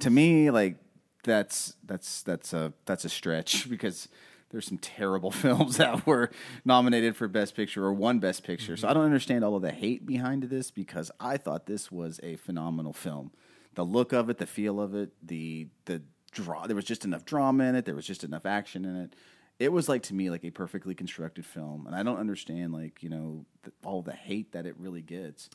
[0.00, 0.76] to me, like
[1.22, 4.08] that's that's that's a that's a stretch because
[4.50, 6.30] there's some terrible films that were
[6.64, 8.76] nominated for Best Picture or won Best Picture.
[8.76, 12.20] So I don't understand all of the hate behind this because I thought this was
[12.22, 13.32] a phenomenal film.
[13.74, 16.66] The look of it, the feel of it, the the draw.
[16.66, 17.84] There was just enough drama in it.
[17.84, 19.16] There was just enough action in it.
[19.58, 23.02] It was like to me like a perfectly constructed film, and I don't understand like
[23.02, 25.48] you know the, all the hate that it really gets.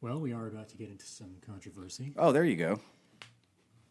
[0.00, 2.12] Well, we are about to get into some controversy.
[2.16, 2.80] Oh, there you go.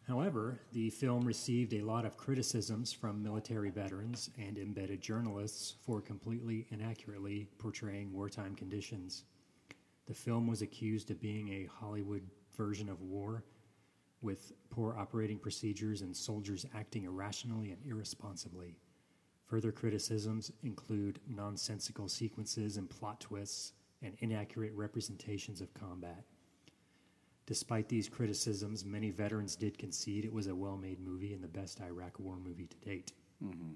[0.06, 6.00] However, the film received a lot of criticisms from military veterans and embedded journalists for
[6.00, 9.24] completely inaccurately portraying wartime conditions.
[10.06, 12.22] The film was accused of being a Hollywood
[12.56, 13.42] version of war,
[14.22, 18.76] with poor operating procedures and soldiers acting irrationally and irresponsibly.
[19.46, 26.24] Further criticisms include nonsensical sequences and plot twists and inaccurate representations of combat.
[27.46, 31.48] Despite these criticisms, many veterans did concede it was a well made movie and the
[31.48, 33.12] best Iraq war movie to date.
[33.42, 33.74] Mm-hmm.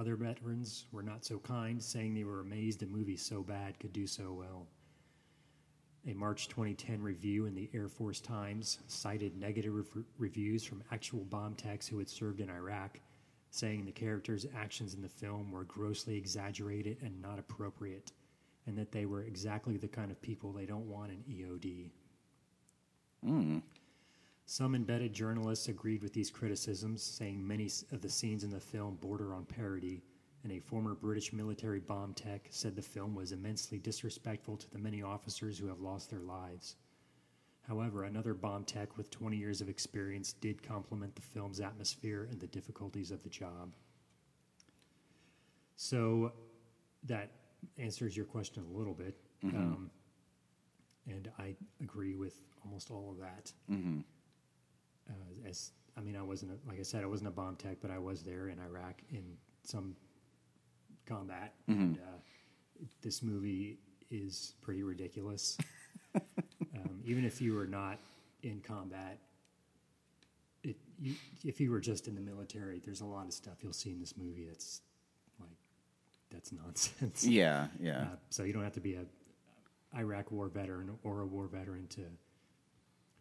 [0.00, 3.92] Other veterans were not so kind, saying they were amazed a movie so bad could
[3.92, 4.66] do so well.
[6.06, 11.24] A March 2010 review in the Air Force Times cited negative rev- reviews from actual
[11.24, 12.98] bomb techs who had served in Iraq,
[13.54, 18.10] saying the characters' actions in the film were grossly exaggerated and not appropriate,
[18.66, 21.90] and that they were exactly the kind of people they don't want in EOD.
[23.24, 23.58] Hmm.
[24.46, 28.96] Some embedded journalists agreed with these criticisms, saying many of the scenes in the film
[28.96, 30.02] border on parody,
[30.42, 34.78] and a former British military bomb tech said the film was immensely disrespectful to the
[34.78, 36.74] many officers who have lost their lives.
[37.68, 42.38] However, another bomb tech with 20 years of experience did complement the film's atmosphere and
[42.40, 43.72] the difficulties of the job.
[45.76, 46.32] So
[47.04, 47.30] that
[47.78, 49.16] answers your question a little bit.
[49.56, 49.90] Um,
[51.06, 53.52] and I agree with almost all of that.
[55.10, 57.78] Uh, as I mean, I wasn't a, like I said, I wasn't a bomb tech,
[57.80, 59.22] but I was there in Iraq in
[59.62, 59.94] some
[61.06, 62.18] combat, and uh,
[63.02, 63.78] this movie
[64.10, 65.56] is pretty ridiculous.
[66.14, 67.98] um, even if you were not
[68.42, 69.18] in combat,
[70.62, 73.72] it you, if you were just in the military, there's a lot of stuff you'll
[73.72, 74.80] see in this movie that's
[75.40, 75.48] like
[76.30, 77.24] that's nonsense.
[77.28, 78.02] Yeah, yeah.
[78.02, 79.04] Uh, so you don't have to be a
[79.96, 82.02] Iraq War veteran or a war veteran to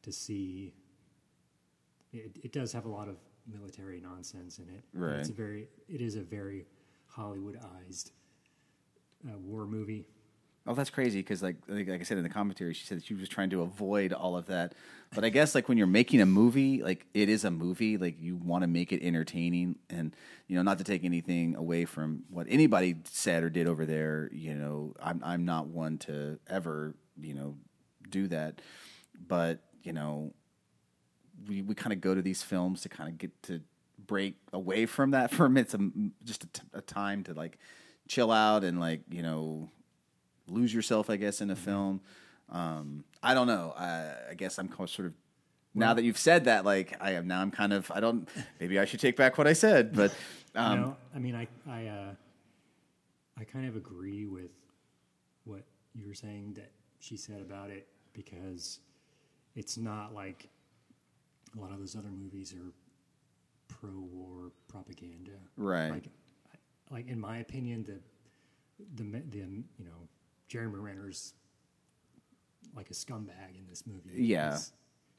[0.04, 0.74] to see.
[2.12, 3.18] It, it does have a lot of
[3.52, 4.84] military nonsense in it.
[4.94, 5.38] and It's a Right.
[5.38, 5.68] very.
[5.90, 6.66] It is a very
[7.16, 8.12] Hollywoodized
[9.28, 10.06] uh, war movie.
[10.66, 13.06] Oh, that's crazy because, like, like, like I said in the commentary, she said that
[13.06, 14.74] she was trying to avoid all of that.
[15.14, 17.98] But I guess, like, when you're making a movie, like, it is a movie.
[17.98, 20.16] Like, you want to make it entertaining, and
[20.48, 24.30] you know, not to take anything away from what anybody said or did over there.
[24.32, 27.56] You know, I'm I'm not one to ever, you know,
[28.10, 28.62] do that.
[29.28, 30.34] But you know,
[31.46, 33.60] we we kind of go to these films to kind of get to
[34.08, 35.74] break away from that for a minute.
[35.74, 35.90] It's a,
[36.24, 37.58] just a, t- a time to like
[38.08, 39.70] chill out and like you know
[40.48, 42.02] lose yourself, I guess, in a film.
[42.50, 43.74] Um, I don't know.
[43.78, 45.14] I, I guess I'm sort of
[45.76, 47.42] now that you've said that, like I am now.
[47.42, 47.90] I'm kind of.
[47.92, 48.28] I don't.
[48.60, 50.14] Maybe I should take back what I said, but
[50.56, 52.12] um, know, I mean, I I uh,
[53.40, 54.52] I kind of agree with
[55.46, 55.64] what
[55.96, 58.80] you were saying that she said about it because
[59.56, 60.50] it's not like
[61.56, 62.72] a lot of those other movies are
[63.68, 65.92] pro-war propaganda, Right.
[65.92, 66.10] Like,
[66.90, 68.00] like in my opinion, the
[68.96, 70.08] the the you know
[70.48, 71.34] Jeremy Renner's
[72.76, 74.24] like a scumbag in this movie.
[74.24, 74.52] Yeah.
[74.54, 74.72] He's,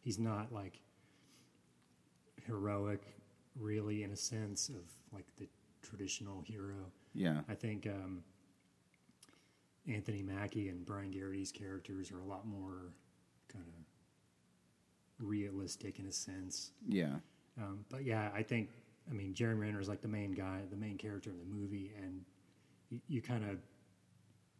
[0.03, 0.81] he's not like
[2.47, 3.03] heroic,
[3.59, 4.83] really, in a sense of
[5.13, 5.47] like the
[5.83, 6.91] traditional hero.
[7.15, 8.23] yeah, I think um,
[9.89, 12.93] Anthony Mackie and Brian Geraghty's characters are a lot more
[13.53, 16.73] kind of realistic in a sense.
[16.89, 17.15] yeah,
[17.59, 18.71] Um, but yeah, I think
[19.11, 21.93] I mean Jeremy Renner is like the main guy, the main character in the movie,
[22.03, 22.23] and
[22.91, 23.59] you, you kind of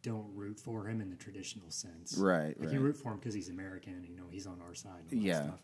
[0.05, 2.15] don't root for him in the traditional sense.
[2.17, 4.73] Right, Like you root for him because he's American, and you know, he's on our
[4.75, 5.03] side.
[5.09, 5.33] And all Yeah.
[5.39, 5.59] That stuff.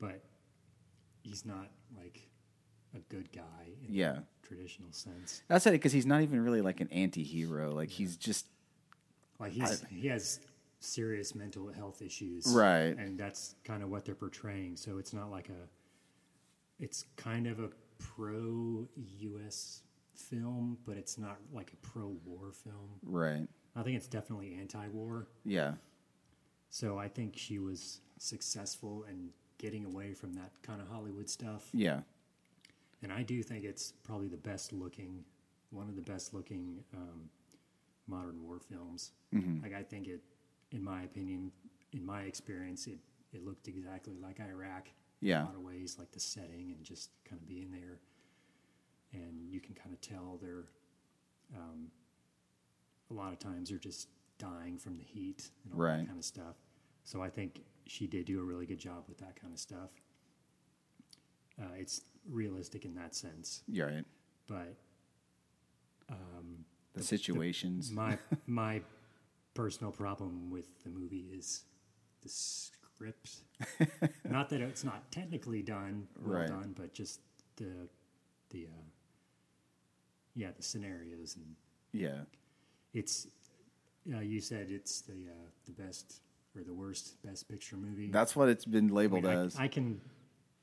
[0.00, 0.24] But
[1.22, 2.28] he's not like
[2.94, 4.20] a good guy in Yeah.
[4.42, 5.42] the traditional sense.
[5.48, 7.72] That's it because he's not even really like an anti-hero.
[7.72, 8.46] Like he's just
[9.38, 10.40] Like he's he has
[10.80, 12.96] serious mental health issues, Right.
[12.96, 14.76] And that's kind of what they're portraying.
[14.76, 15.68] So it's not like a.
[16.80, 18.88] It's kind of a pro
[19.20, 19.82] U.S.
[20.14, 22.98] film, but it's not like a pro war film.
[23.04, 23.48] right.
[23.76, 25.26] I think it's definitely anti-war.
[25.44, 25.72] Yeah.
[26.70, 31.68] So I think she was successful in getting away from that kind of Hollywood stuff.
[31.72, 32.00] Yeah.
[33.02, 35.24] And I do think it's probably the best looking,
[35.70, 37.28] one of the best looking um,
[38.06, 39.12] modern war films.
[39.62, 40.20] Like I think it,
[40.72, 41.50] in my opinion,
[41.92, 42.98] in my experience, it
[43.32, 44.88] it looked exactly like Iraq.
[45.20, 45.40] Yeah.
[45.40, 47.98] In a lot of ways, like the setting and just kind of being there,
[49.12, 50.66] and you can kind of tell they're.
[51.56, 51.88] Um,
[53.14, 55.98] a lot of times they're just dying from the heat and all Right.
[55.98, 56.56] that kind of stuff.
[57.04, 59.90] So I think she did do a really good job with that kind of stuff.
[61.60, 64.04] Uh, it's realistic in that sense, You're right.
[64.48, 64.74] but
[66.94, 67.90] The situations.
[67.92, 68.80] my my
[69.54, 71.64] personal problem with the movie is
[72.22, 73.36] the script.
[74.24, 76.48] not that it's not technically done well Right.
[76.48, 77.20] done, but just
[77.56, 77.88] the
[78.50, 78.82] the uh,
[80.34, 81.56] yeah the scenarios and
[81.92, 82.20] yeah.
[82.94, 83.26] It's
[84.14, 86.20] uh, you said it's the uh, the best
[86.56, 88.10] or the worst best picture movie.
[88.10, 89.56] That's what it's been I, labeled mean, I- as.
[89.58, 90.00] I can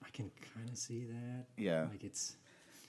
[0.04, 1.46] I can kind of see that.
[1.58, 1.88] Yeah.
[1.92, 2.36] like it's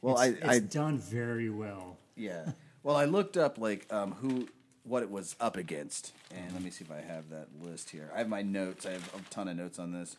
[0.01, 1.99] Well, it's, I- it's I- done very well.
[2.17, 2.53] Yeah.
[2.83, 4.49] Well, I looked up like um, who
[4.85, 8.11] what it was up against, and let me see if I have that list here.
[8.15, 8.85] I have my notes.
[8.85, 10.17] I have a ton of notes on this.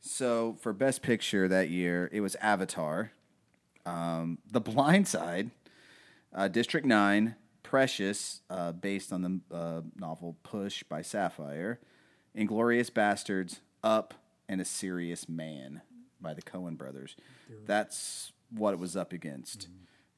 [0.00, 3.12] So for Best Picture that year, it was Avatar,
[3.86, 5.50] um, The Blind Side,
[6.34, 7.36] uh, District Nine,
[7.74, 11.80] Precious, uh, based on the uh, novel Push by Sapphire,
[12.38, 14.14] Inglourious Basterds, Up,
[14.48, 15.80] and A Serious Man
[16.20, 17.16] by the Coen Brothers.
[17.66, 19.66] That's what it was up against.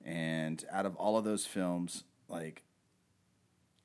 [0.04, 2.62] And out of all of those films, like,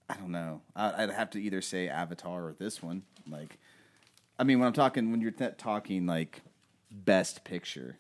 [0.10, 0.64] I don't know.
[0.76, 3.04] I, I'd have to either say Avatar or this one.
[3.26, 3.58] Like,
[4.38, 6.42] I mean, when I'm talking, when you're th- talking like
[6.92, 7.98] best picture,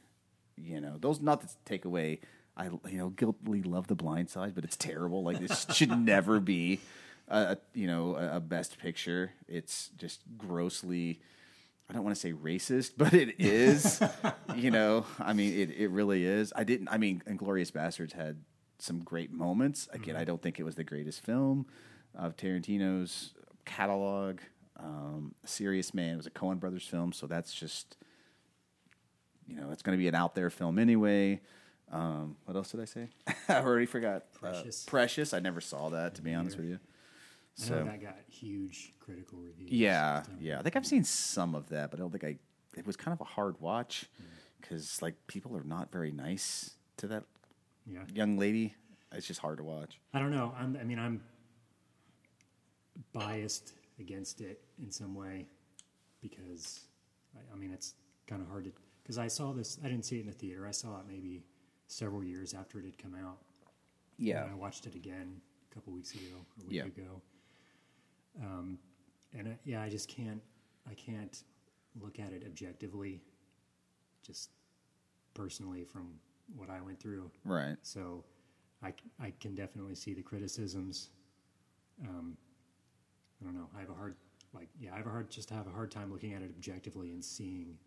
[0.57, 2.19] you know, those not to take away.
[2.61, 5.23] I you know guiltily love The Blind Side, but it's terrible.
[5.23, 6.79] Like this should never be,
[7.27, 9.31] a, you know, a, a best picture.
[9.47, 11.19] It's just grossly.
[11.89, 14.01] I don't want to say racist, but it is.
[14.55, 16.53] you know, I mean, it, it really is.
[16.55, 16.89] I didn't.
[16.89, 18.37] I mean, Inglourious Basterds had
[18.77, 19.89] some great moments.
[19.91, 21.65] Again, I don't think it was the greatest film
[22.15, 23.33] of Tarantino's
[23.65, 24.39] catalog.
[24.79, 27.97] Um, Serious Man was a Coen Brothers film, so that's just
[29.47, 31.41] you know, it's going to be an out there film anyway.
[31.91, 33.09] Um, what else did I say?
[33.49, 34.23] I already forgot.
[34.35, 34.83] Uh, Precious.
[34.85, 35.33] Precious.
[35.33, 36.79] I never saw that, to be honest with you.
[37.59, 39.71] I So know that got huge critical reviews.
[39.71, 40.57] yeah, yeah.
[40.59, 42.37] I think I've seen some of that, but I don't think I.
[42.77, 44.05] It was kind of a hard watch
[44.61, 47.23] because like people are not very nice to that
[47.85, 47.99] yeah.
[48.13, 48.75] young lady.
[49.11, 49.99] It's just hard to watch.
[50.13, 50.53] I don't know.
[50.57, 51.21] I'm, I mean, I'm
[53.13, 55.47] biased against it in some way
[56.21, 56.81] because,
[57.35, 57.95] I, I mean, it's
[58.27, 58.71] kind of hard to.
[59.03, 60.65] Because I saw this, I didn't see it in the theater.
[60.65, 61.43] I saw it maybe
[61.91, 63.37] several years after it had come out.
[64.17, 66.83] Yeah, And I watched it again a couple weeks ago, a week Yeah.
[66.85, 67.21] ago.
[68.41, 68.77] Um,
[69.37, 70.41] and I, yeah, I just can't,
[70.89, 71.43] I can't
[72.01, 73.21] look at it objectively,
[74.25, 74.51] just
[75.33, 76.13] personally from
[76.55, 77.29] what I went through.
[77.43, 77.75] right.
[77.81, 78.23] So
[78.83, 81.09] I, I can definitely see the criticisms.
[82.07, 82.37] Um,
[83.41, 83.67] I don't know.
[83.75, 84.15] I have a hard,
[84.53, 87.11] like, yeah, I have a hard, just have a hard time looking at it objectively
[87.11, 87.77] and seeing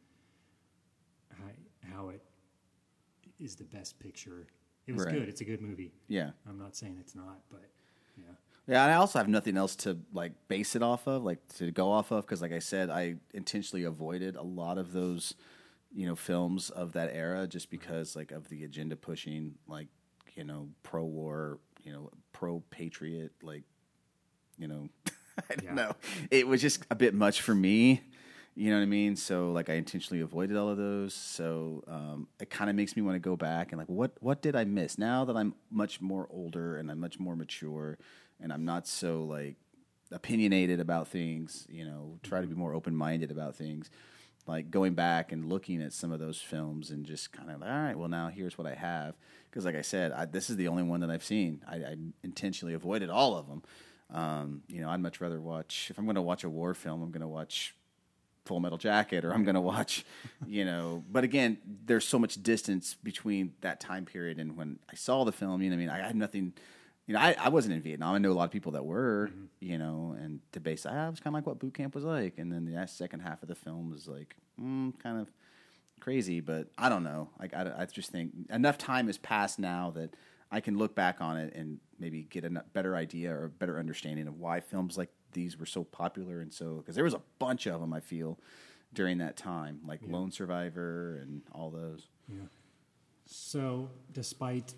[1.30, 1.44] how,
[1.96, 2.22] how it
[3.44, 4.46] is the best picture.
[4.86, 5.14] It was Right.
[5.14, 5.28] good.
[5.28, 5.92] It's a good movie.
[6.08, 7.70] Yeah, I'm not saying it's not, but
[8.18, 8.24] yeah.
[8.66, 8.82] yeah.
[8.84, 11.90] And I also have nothing else to like base it off of, like to go
[11.90, 15.34] off of, because like I said, I intentionally avoided a lot of those,
[15.92, 19.88] you know, films of that era just because like of the agenda pushing, like
[20.34, 23.62] you know, pro war, you know, pro patriot, like
[24.58, 24.88] you know,
[25.50, 25.74] I don't Yeah.
[25.74, 25.92] know.
[26.30, 28.02] It was just a bit much for me.
[28.56, 29.16] You know what I mean?
[29.16, 31.12] So like I intentionally avoided all of those.
[31.12, 34.42] So um, it kind of makes me want to go back and like what what
[34.42, 34.96] did I miss?
[34.96, 37.98] Now that I'm much more older and I'm much more mature
[38.40, 39.56] and I'm not so like
[40.12, 43.90] opinionated about things, you know, try to be more open minded about things.
[44.46, 47.70] Like going back and looking at some of those films and just kind of like,
[47.70, 49.14] all right, well now here's what I have.
[49.50, 51.64] Because like I said, I, this is the only one that I've seen.
[51.68, 53.62] I, I intentionally avoided all of them.
[54.10, 57.02] Um, you know, I'd much rather watch if I'm going to watch a war film.
[57.02, 57.74] I'm going to watch
[58.44, 60.04] Full Metal Jacket, or I'm going to watch,
[60.46, 61.02] you know.
[61.10, 65.32] But again, there's so much distance between that time period and when I saw the
[65.32, 65.62] film.
[65.62, 66.52] You know, I mean, I had nothing.
[67.06, 68.14] You know, I, I wasn't in Vietnam.
[68.14, 69.30] I know a lot of people that were.
[69.60, 72.04] You know, and to base that, ah, was kind of like what boot camp was
[72.04, 72.38] like.
[72.38, 75.30] And then the second half of the film was like mm, kind of
[76.00, 77.30] crazy, but I don't know.
[77.40, 80.14] Like I, I just think enough time has passed now that
[80.50, 83.78] I can look back on it and maybe get a better idea or a better
[83.78, 87.22] understanding of why films like these were so popular and so because there was a
[87.38, 88.38] bunch of them I feel
[88.94, 92.06] during that time, like Lone Survivor and all those.
[93.26, 94.74] So, despite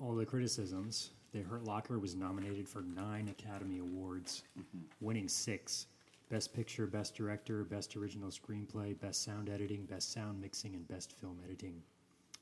[0.00, 4.84] all the criticisms, The Hurt Locker was nominated for nine Academy Awards, mm-hmm.
[5.00, 5.86] winning six
[6.30, 11.12] Best Picture, Best Director, Best Original Screenplay, Best Sound Editing, Best Sound Mixing, and Best
[11.12, 11.82] Film Editing.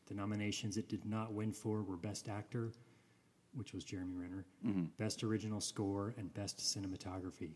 [0.06, 2.72] The nominations it did not win for were Best Actor,
[3.54, 4.44] which was Jeremy Renner,
[4.98, 7.50] Best Original Score, and Best Cinematography.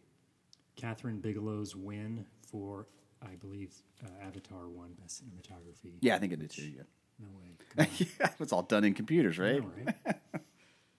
[0.76, 2.86] Kathryn Bigelow's win for,
[3.22, 3.74] I believe,
[4.04, 5.94] uh, Avatar won Best Cinematography.
[6.00, 6.62] Yeah, I think it did too.
[6.62, 6.82] Yeah,
[7.18, 7.88] No way.
[8.20, 9.60] Yeah, it's all done in computers, right?
[9.60, 9.94] know, right?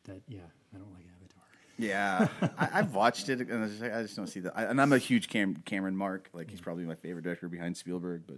[0.05, 0.39] that yeah,
[0.73, 1.43] I don't like Avatar.
[1.77, 2.27] Yeah,
[2.57, 4.53] I, I've watched it, and I just, I just don't see that.
[4.57, 6.29] I, and I'm a huge Cam, Cameron Mark.
[6.33, 8.23] Like he's probably my favorite director behind Spielberg.
[8.25, 8.37] But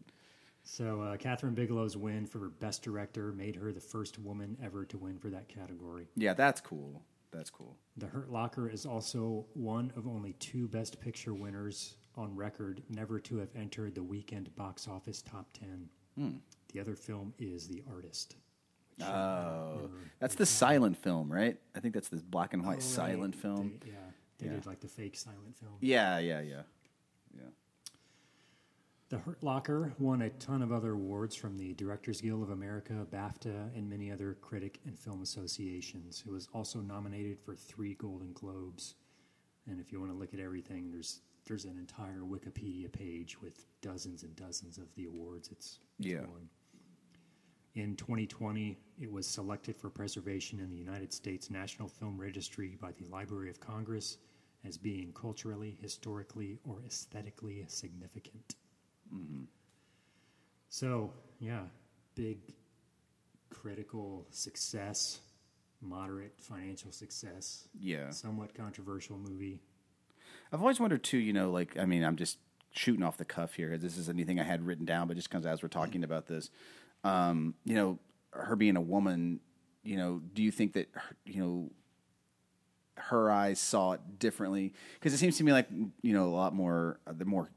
[0.72, 5.00] So uh, Kathryn Bigelow's win for Best Director made her the first woman ever to
[5.00, 6.08] win for that category.
[6.16, 7.02] yeah, that's cool.
[7.32, 7.76] That's cool.
[7.98, 13.20] The Hurt Locker is also one of only two Best Picture winners on record never
[13.22, 15.90] to have entered the weekend box office top ten.
[16.74, 18.36] The other film is The Artist.
[19.02, 19.90] uh, Oh,
[20.20, 21.58] that's the silent film, right?
[21.76, 22.82] I think that's the black and Oh, white right.
[22.84, 23.80] silent film.
[23.84, 23.96] They- yeah,
[24.38, 24.52] they Yeah.
[24.54, 25.78] did like the fake silent film.
[25.82, 26.62] Yeah, yeah, yeah,
[27.36, 27.42] yeah.
[29.10, 33.08] The Hurt Locker won a ton of other awards from the Directors Guild of America,
[33.12, 36.24] BAFTA, and many other critic and film associations.
[36.28, 38.94] It was also nominated for three Golden Globes.
[39.68, 43.66] And if you want to look at everything, there's there's an entire Wikipedia page with
[43.82, 46.28] dozens and dozens of the awards it's, it's Yeah.
[46.28, 46.48] won.
[47.74, 52.92] In 2020, it was selected for preservation in the United States National Film Registry by
[52.92, 54.20] the Library of Congress
[54.64, 58.56] as being culturally, historically, or aesthetically significant.
[60.70, 61.64] So, yeah,
[62.16, 62.38] big
[63.50, 65.20] critical success,
[65.82, 68.10] moderate financial success, Yeah.
[68.12, 69.60] somewhat controversial movie.
[70.52, 71.18] I've always wondered too.
[71.18, 72.38] You know, like I mean, I'm just
[72.72, 73.78] shooting off the cuff here.
[73.78, 76.50] This is anything I had written down, but just comes as we're talking about this.
[77.04, 78.00] Um, you know,
[78.32, 79.40] her being a woman.
[79.84, 81.72] You know, do you think that her- you know
[82.98, 84.74] her eyes saw it differently?
[84.96, 87.00] Because it seems to me like you know a lot more.
[87.08, 87.50] uh, The more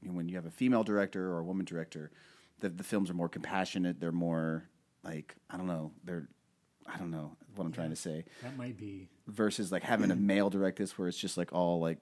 [0.00, 2.10] you know, when you have a female director or a woman director,
[2.60, 4.00] the the films are more compassionate.
[4.00, 4.68] They're more
[5.02, 5.92] like I don't know.
[6.04, 6.28] They're
[6.86, 10.16] I don't know what I'm trying to say That might be, versus like having a
[10.16, 11.98] male direct this where it's just like all like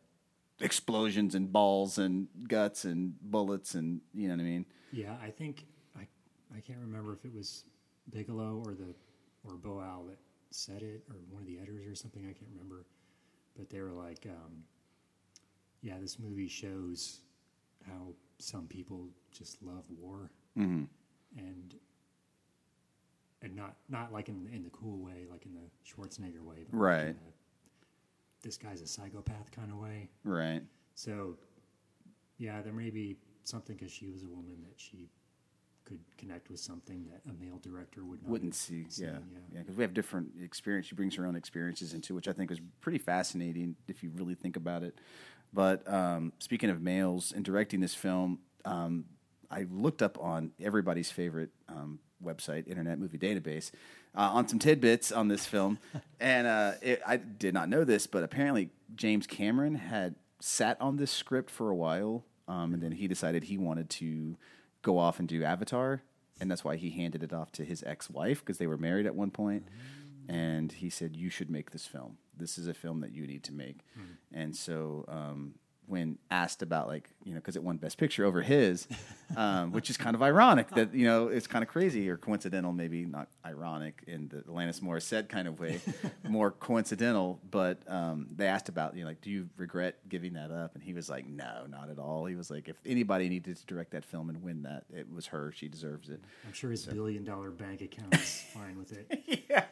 [0.60, 4.66] explosions and balls and guts and bullets and you know what I mean?
[4.92, 5.66] yeah, I think,
[5.98, 6.06] I,
[6.56, 7.64] I can't remember if it was
[8.12, 8.94] Bigelow or the,
[9.44, 10.18] or Boal that
[10.50, 12.86] said it, or one of the editors or something, I can't remember.
[13.56, 14.62] But they were like, um,
[15.82, 17.20] yeah, this movie shows
[17.86, 20.30] how some people just love war.
[20.58, 20.84] Mm-hmm.
[21.36, 21.74] and
[23.42, 26.74] and not not like in in the cool way, like in the Schwarzenegger way, but
[26.78, 27.06] like Right.
[27.08, 27.32] in the,
[28.42, 30.10] this guy's a psychopath kind of way.
[30.22, 30.62] Right.
[30.94, 31.36] So,
[32.38, 35.08] yeah, there may be something because she was a woman that she
[35.84, 39.18] could connect with something that a male director would not Wouldn't see, yeah,
[39.52, 40.86] yeah, because we have different experience.
[40.86, 44.34] She brings her own experiences into, which I think is pretty fascinating if you really
[44.34, 44.94] think about it.
[45.54, 49.04] But um, speaking of males and directing this film, um,
[49.50, 53.70] I looked up on everybody's favorite um, website, Internet Movie Database,
[54.16, 55.78] uh, on some tidbits on this film,
[56.20, 60.96] and uh, it, I did not know this, but apparently James Cameron had sat on
[60.96, 64.36] this script for a while, um, and then he decided he wanted to
[64.82, 66.02] go off and do Avatar,
[66.40, 69.14] and that's why he handed it off to his ex-wife because they were married at
[69.14, 69.66] one point.
[70.26, 72.16] And he said, "You should make this film.
[72.36, 73.80] This is a film that you need to make."
[74.32, 75.54] And so, um,
[75.86, 78.88] when asked about like you know because it won Best Picture over his,
[79.36, 82.72] um, which is kind of ironic that you know it's kind of crazy or coincidental,
[82.72, 85.80] maybe not ironic in the Alanis Morissette kind of way,
[86.28, 87.40] more coincidental.
[87.50, 90.74] But um, they asked about you know like, do you regret giving that up?
[90.74, 92.26] And he was like, no, not at all.
[92.26, 95.26] He was like, if anybody needed to direct that film and win that, it was
[95.26, 95.52] her.
[95.54, 96.20] She deserves it.
[96.46, 99.44] I'm sure his billion dollar bank account is fine with it.
[99.50, 99.64] yeah,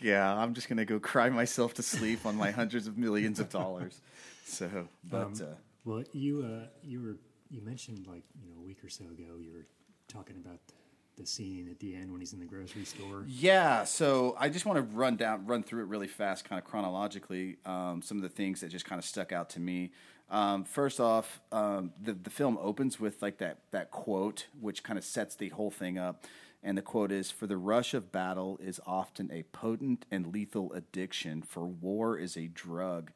[0.00, 3.48] Yeah, I'm just gonna go cry myself to sleep on my hundreds of millions of
[3.50, 4.00] dollars.
[4.44, 7.16] So, but uh, Well, you uh, you were
[7.50, 9.66] you mentioned like you know a week or so ago you were
[10.06, 13.24] talking about the, the scene at the end when he's in the grocery store.
[13.26, 16.64] Yeah, so I just want to run down, run through it really fast, kind of
[16.64, 17.56] chronologically.
[17.64, 19.92] Um, some of the things that just kind of stuck out to me.
[20.30, 24.98] Um, first off, um, the the film opens with like that that quote, which kind
[24.98, 26.24] of sets the whole thing up.
[26.62, 30.72] And the quote is: "For the rush of battle is often a potent and lethal
[30.72, 31.42] addiction.
[31.42, 33.10] For war is a drug."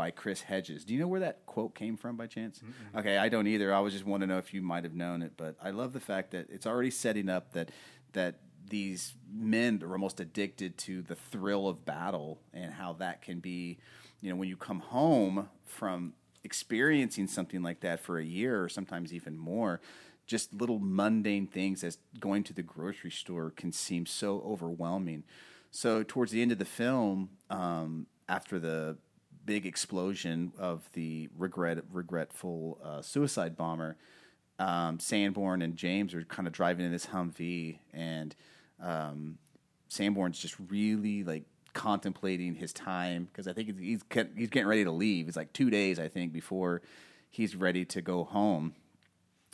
[0.00, 0.82] By Chris Hedges.
[0.86, 2.62] Do you know where that quote came from by chance?
[2.96, 3.74] Okay, I don't either.
[3.74, 5.92] I was just want to know if you might have known it, but I love
[5.92, 7.70] the fact that it's already setting up that
[8.14, 8.36] that
[8.66, 13.76] these men are almost addicted to the thrill of battle and how that can be,
[14.22, 18.70] you know, when you come home from experiencing something like that for a year or
[18.70, 19.82] sometimes even more,
[20.26, 25.24] just little mundane things as going to the grocery store can seem so overwhelming.
[25.70, 28.96] So towards the end of the film, um, after the
[29.50, 33.96] big explosion of the regret regretful uh, suicide bomber,
[34.60, 38.36] um, Sanborn and James are kind of driving in this Humvee, and
[38.80, 39.38] um,
[39.88, 41.42] Sanborn's just really like
[41.72, 44.04] contemplating his time because I think he's
[44.36, 45.26] he's getting ready to leave.
[45.26, 46.80] It's like two days I think before
[47.28, 48.76] he's ready to go home,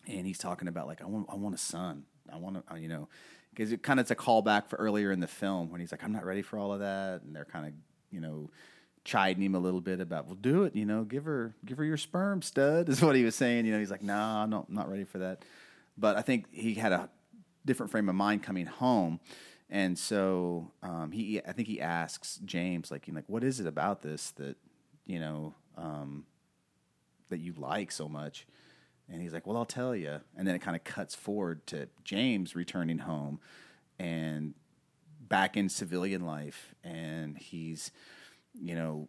[0.07, 2.05] and he's talking about like I want I want a son.
[2.31, 3.09] I want to you know
[3.49, 6.05] because it kind of it's a callback for earlier in the film when he's like
[6.05, 7.73] I'm not ready for all of that, and they're kind of
[8.11, 8.51] you know
[9.07, 11.85] chiding him a little bit about well do it you know give her give her
[11.85, 14.71] your sperm stud is what he was saying you know he's like nah I'm not,
[14.71, 15.45] not ready for that.
[15.99, 17.09] But I think he had a
[17.65, 19.21] different frame of mind coming home.
[19.69, 23.59] And so um, he I think he asks James like you know, like what is
[23.61, 24.57] it about this that
[25.07, 26.25] you know um,
[27.29, 28.47] that you like so much?
[29.09, 31.89] And he's like well I'll tell you and then it kind of cuts forward to
[32.05, 33.41] James returning home
[33.99, 34.55] and
[35.21, 37.91] back in civilian life and he's
[38.61, 39.09] you know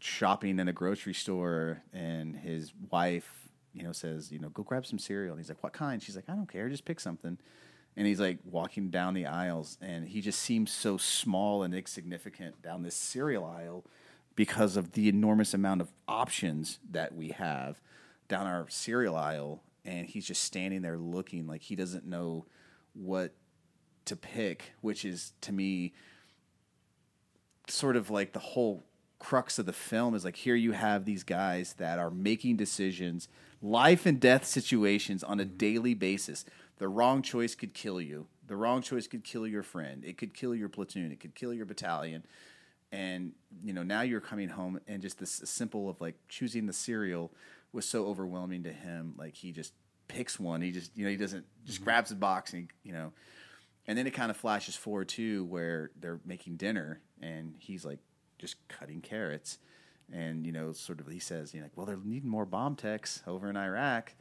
[0.00, 4.86] shopping in a grocery store and his wife you know says you know go grab
[4.86, 5.32] some cereal.
[5.32, 6.02] And he's like what kind?
[6.02, 7.38] She's like i don't care just pick something.
[7.96, 12.62] And he's like walking down the aisles and he just seems so small and insignificant
[12.62, 13.84] down this cereal aisle
[14.36, 17.80] because of the enormous amount of options that we have
[18.28, 22.46] down our cereal aisle and he's just standing there looking like he doesn't know
[22.94, 23.34] what
[24.04, 25.92] to pick which is to me
[27.70, 28.84] sort of like the whole
[29.18, 33.28] crux of the film is like here you have these guys that are making decisions
[33.62, 35.56] life and death situations on a mm-hmm.
[35.56, 36.44] daily basis.
[36.78, 38.26] The wrong choice could kill you.
[38.46, 40.02] The wrong choice could kill your friend.
[40.04, 41.12] It could kill your platoon.
[41.12, 42.24] It could kill your battalion.
[42.90, 46.72] And you know now you're coming home and just this simple of like choosing the
[46.72, 47.30] cereal
[47.72, 49.14] was so overwhelming to him.
[49.16, 49.72] Like he just
[50.08, 50.62] picks one.
[50.62, 51.84] He just you know he doesn't just mm-hmm.
[51.84, 53.12] grabs a box and he, you know
[53.90, 57.98] and then it kind of flashes forward too, where they're making dinner, and he's like
[58.38, 59.58] just cutting carrots,
[60.12, 62.76] and you know, sort of he says, you know, like, well, they're needing more bomb
[62.76, 64.14] techs over in Iraq,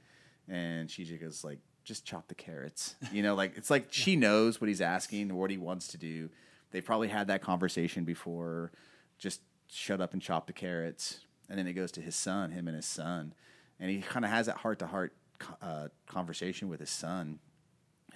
[0.47, 4.15] and she just goes like, just chop the carrots, you know, like it's like she
[4.15, 6.31] knows what he's asking what he wants to do.
[6.71, 8.71] They probably had that conversation before.
[9.19, 12.67] Just shut up and chop the carrots, and then it goes to his son, him
[12.67, 13.35] and his son,
[13.79, 15.13] and he kind of has that heart to heart
[15.61, 17.37] uh, conversation with his son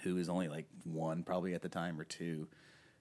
[0.04, 2.46] who is only like one probably at the time or two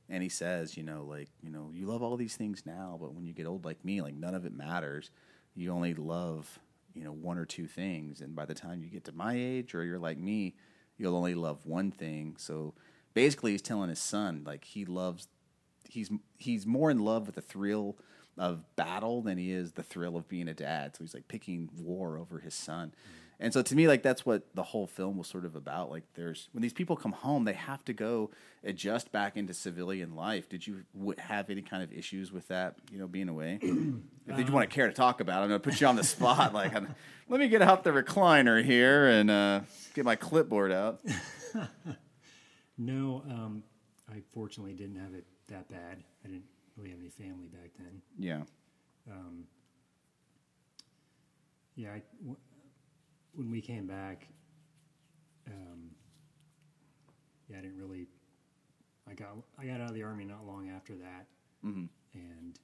[0.10, 3.14] and he says you know like you know you love all these things now but
[3.14, 5.12] when you get old like me like none of it matters.
[5.56, 6.60] You only love
[6.94, 9.76] you know one or two things and by the time you get to my age
[9.76, 10.56] or you're like me
[10.98, 12.36] you'll only love one thing.
[12.38, 12.74] So
[13.14, 15.28] basically he's telling his son like he loves
[15.90, 17.98] he's he's more in love with the thrill
[18.38, 20.96] of battle than he is the thrill of being a dad.
[20.96, 23.23] So he's like picking war over his son mm.
[23.40, 25.90] And so to me, like that's what the whole film was sort of about.
[25.90, 28.32] Like there's when these people come home, they have to go
[28.64, 30.48] adjust back into civilian life.
[30.50, 32.76] Did you w- have any kind of issues with that?
[32.92, 33.60] You know, being away.
[33.62, 35.88] if did you want to care to talk about, it, I'm going to put you
[35.88, 36.54] on the spot.
[36.62, 36.94] like, I'm,
[37.30, 39.62] let me get out the recliner here and uh,
[39.94, 41.02] get my clipboard out.
[42.76, 43.62] No, um,
[44.10, 46.04] I fortunately didn't have it that bad.
[46.26, 48.02] I didn't really have any family back then.
[48.18, 48.42] Yeah.
[51.76, 52.38] Yeah, I, w-
[53.36, 54.28] when we came back,
[55.48, 55.92] um,
[57.50, 58.08] yeah, I didn't really.
[59.10, 59.30] I got
[59.60, 61.28] I got out of the army not long after that,
[62.14, 62.60] and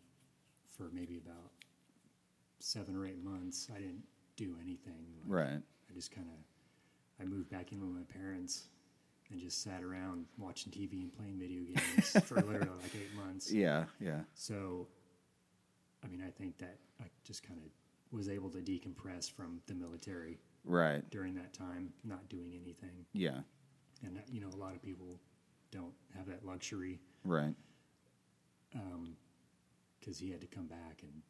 [0.78, 1.52] for maybe about
[2.60, 4.04] seven or eight months, I didn't
[4.38, 5.06] do anything.
[5.24, 5.62] Like, Right.
[5.90, 8.68] I just kind of I moved back in with my parents
[9.32, 13.52] and just sat around watching TV and playing video games for literally like eight months.
[13.52, 13.84] Yeah.
[14.00, 14.22] Yeah.
[14.34, 14.88] So,
[16.04, 17.70] I mean, I think that I just kind of
[18.18, 21.08] was able to decompress from the military Right.
[21.10, 23.06] during that time, not doing anything.
[23.14, 23.40] Yeah.
[24.04, 25.20] And, you know, a lot of people
[25.72, 27.56] don't have that luxury Right.
[30.00, 31.22] because he had to come back and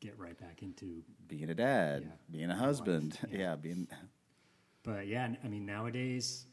[0.00, 1.02] get right back into.
[1.28, 2.16] Being a dad, Yeah.
[2.30, 3.18] being a husband.
[3.30, 3.38] Yeah.
[3.38, 3.56] yeah.
[3.56, 3.88] Being.
[4.82, 6.46] But yeah, I mean, nowadays,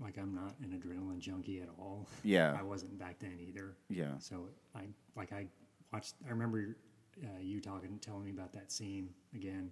[0.00, 2.08] like I'm not an adrenaline junkie at all.
[2.22, 2.56] Yeah.
[2.58, 3.76] I wasn't back then either.
[3.88, 4.18] Yeah.
[4.18, 5.46] So I like I
[5.92, 6.14] watched.
[6.26, 6.76] I remember
[7.22, 9.70] uh, you talking, telling me about that scene again,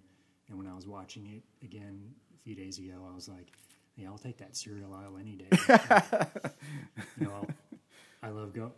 [0.49, 3.47] and when I was watching it again a few days ago, I was like,
[3.95, 5.47] "Yeah, I'll take that cereal aisle any day."
[7.19, 7.47] you know, I'll,
[8.21, 8.71] I love go.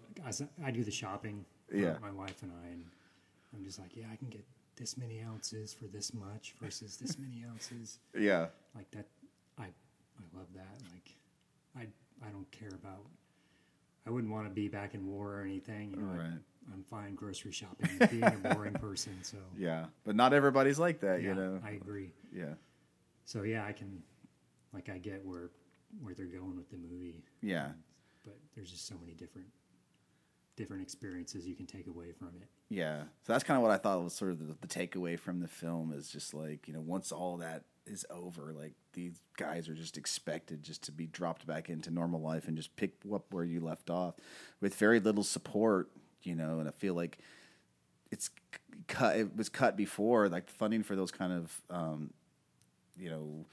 [0.64, 1.46] I do the shopping.
[1.74, 1.96] Yeah.
[2.02, 2.86] My wife and I, and
[3.56, 4.46] I'm just like, yeah, I can get
[4.76, 8.00] this many ounces for this much versus this many ounces.
[8.18, 8.48] Yeah.
[8.76, 9.08] Like that,
[9.58, 10.78] I I love that.
[10.94, 11.16] Like,
[11.78, 13.06] I I don't care about.
[14.08, 15.92] I wouldn't want to be back in war or anything.
[15.92, 16.40] You know, I- Right.
[16.74, 19.14] I'm fine grocery shopping, being a boring person.
[19.22, 19.86] So Yeah.
[20.04, 21.60] But not everybody's like that, yeah, you know.
[21.66, 22.12] I agree.
[22.34, 22.54] yeah.
[23.26, 24.02] So yeah, I can,
[24.74, 25.50] like, I get where
[26.02, 27.70] where they're going with the movie, Yeah.
[28.26, 29.48] but there's just so many different
[30.58, 32.48] different experiences you can take away from it.
[32.70, 33.04] Yeah.
[33.24, 35.48] So that's kind of what I thought was sort of the, the takeaway from the
[35.48, 39.74] film is just like, you know, once all that is over, like these guys are
[39.76, 43.44] just expected just to be dropped back into normal life and just pick up where
[43.44, 44.16] you left off
[44.62, 45.90] with very little support,
[46.26, 47.18] you know, and I feel like
[48.12, 48.30] it's
[48.88, 52.14] cut it was cut before like funding for those kind of um,
[52.98, 53.46] you know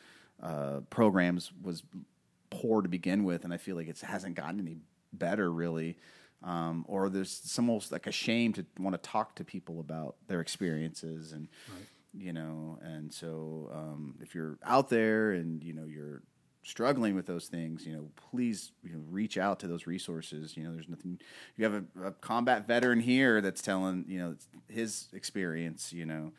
[0.43, 1.83] uh, programs was
[2.51, 4.77] poor to begin with, and I feel like it hasn't gotten any
[5.13, 5.97] better really.
[6.45, 10.17] Um, or there's some almost like a shame to want to talk to people about
[10.27, 11.47] their experiences and
[12.13, 16.23] you know and so um, if you're out there and you know you're
[16.65, 20.57] struggling with those things you know please you know reach out to those resources.
[20.57, 21.19] You know there's nothing
[21.57, 24.37] you have a, a combat veteran here that's telling you know
[24.69, 26.33] his experience you know.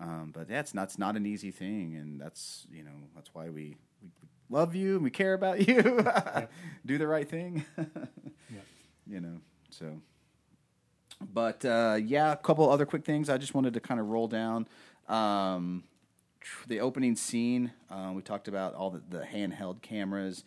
[0.00, 3.48] Um, but that's not, it's not an easy thing and that's you know that's why
[3.50, 4.08] we, we
[4.48, 5.82] love you and we care about you.
[6.86, 7.64] Do the right thing.
[7.76, 8.60] Yeah.
[9.06, 9.38] you know
[9.70, 10.00] so.
[11.32, 14.28] But uh, yeah a couple other quick things i just wanted to kind of roll
[14.28, 14.68] down.
[15.08, 15.84] Um,
[16.44, 20.44] tr- the opening scene uh, we talked about all the, the handheld cameras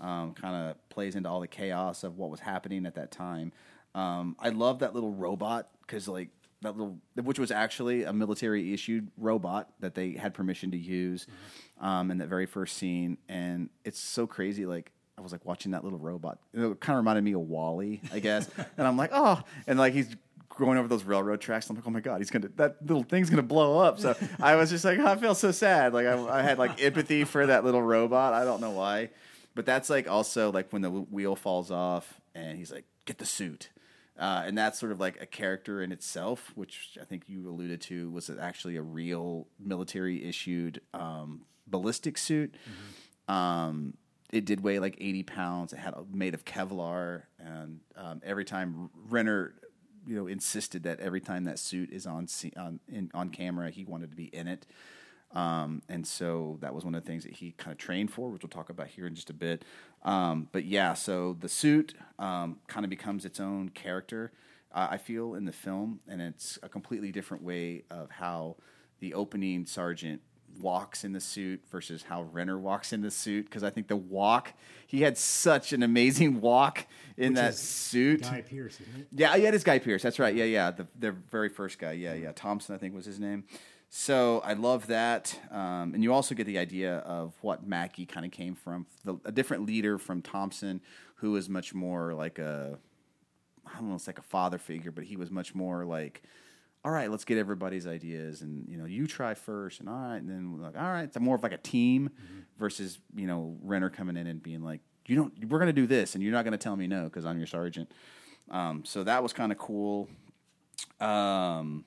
[0.00, 3.52] um, kind of plays into all the chaos of what was happening at that time
[3.94, 6.28] um, i love that little robot because like
[6.62, 11.26] that little which was actually a military issued robot that they had permission to use
[11.80, 15.72] um, in that very first scene and it's so crazy like I was like watching
[15.72, 16.38] that little robot.
[16.54, 18.48] It kind of reminded me of WALL-E, I guess.
[18.78, 20.16] and I'm like, oh, and like he's
[20.56, 21.68] going over those railroad tracks.
[21.70, 23.98] I'm like, oh my god, he's gonna that little thing's gonna blow up.
[23.98, 25.94] So I was just like, I feel so sad.
[25.94, 28.34] Like I, I had like empathy for that little robot.
[28.34, 29.10] I don't know why,
[29.54, 33.26] but that's like also like when the wheel falls off and he's like, get the
[33.26, 33.70] suit.
[34.18, 37.80] Uh, and that's sort of like a character in itself, which I think you alluded
[37.82, 42.54] to was actually a real military issued um, ballistic suit.
[43.28, 43.94] Um,
[44.30, 45.72] it did weigh like 80 pounds.
[45.72, 49.54] It had made of Kevlar, and um, every time Renner,
[50.10, 53.84] you know, insisted that every time that suit is on on in, on camera, he
[53.84, 54.66] wanted to be in it.
[55.32, 58.28] Um, and so that was one of the things that he kind of trained for,
[58.28, 59.64] which we'll talk about here in just a bit.
[60.02, 64.32] Um, but yeah, so the suit um, kind of becomes its own character,
[64.74, 68.56] uh, I feel, in the film, and it's a completely different way of how
[68.98, 70.22] the opening sergeant
[70.60, 73.44] walks in the suit versus how Renner walks in the suit.
[73.46, 74.52] Because I think the walk,
[74.86, 76.86] he had such an amazing walk
[77.16, 78.22] in Which that suit.
[78.22, 79.06] Guy Pearce, isn't it?
[79.12, 80.02] Yeah, yeah, it is Guy Pearce.
[80.02, 80.34] That's right.
[80.34, 81.92] Yeah, yeah, the the very first guy.
[81.92, 83.44] Yeah, yeah, Thompson, I think was his name.
[83.92, 88.24] So I love that, um, and you also get the idea of what Mackie kind
[88.24, 90.80] of came from, the, a different leader from Thompson,
[91.16, 92.78] who was much more like a,
[93.66, 96.22] I don't know, it's like a father figure, but he was much more like,
[96.84, 100.16] all right, let's get everybody's ideas, and you know, you try first, and all right,
[100.16, 102.10] and then we're like, all right, it's more of like a team
[102.58, 106.14] versus you know Renner coming in and being like, you don't, we're gonna do this,
[106.14, 107.92] and you're not gonna tell me no because I'm your sergeant.
[108.50, 110.08] Um, so that was kind of cool.
[111.00, 111.84] Um,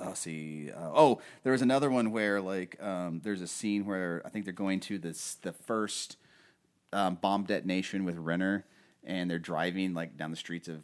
[0.00, 0.70] I'll see.
[0.72, 4.44] Uh, oh, there was another one where like um, there's a scene where I think
[4.44, 6.16] they're going to this the first
[6.92, 8.66] um, bomb detonation with Renner,
[9.04, 10.82] and they're driving like down the streets of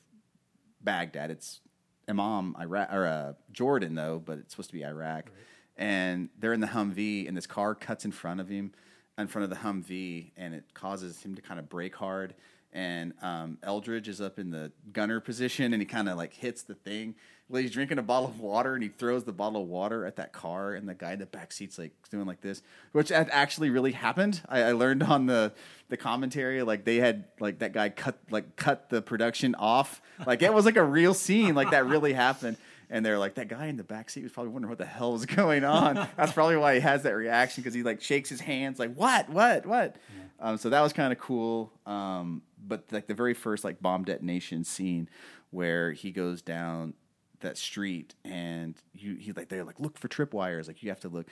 [0.81, 1.31] Baghdad.
[1.31, 1.61] It's
[2.09, 5.31] Imam Iraq or uh, Jordan though, but it's supposed to be Iraq.
[5.77, 8.73] And they're in the Humvee, and this car cuts in front of him,
[9.17, 12.35] in front of the Humvee, and it causes him to kind of brake hard.
[12.73, 16.63] And um, Eldridge is up in the gunner position, and he kind of like hits
[16.63, 17.15] the thing.
[17.51, 20.17] Well, he's drinking a bottle of water, and he throws the bottle of water at
[20.17, 23.71] that car, and the guy in the back seat's like doing like this, which actually
[23.71, 24.43] really happened.
[24.49, 25.53] I, I learned on the
[25.89, 30.43] the commentary, like they had like that guy cut like cut the production off, like
[30.43, 32.59] it was like a real scene, like that really happened.
[32.91, 35.13] And they're like, that guy in the back seat was probably wondering what the hell
[35.13, 35.95] was going on.
[36.17, 39.29] That's probably why he has that reaction because he like shakes his hands, like what,
[39.29, 39.97] what, what.
[40.41, 41.71] Um, so that was kind of cool.
[41.85, 45.09] Um, but like the very first like bomb detonation scene
[45.51, 46.95] where he goes down
[47.41, 50.67] that street and you he like they're like look for tripwires.
[50.67, 51.29] Like you have to look.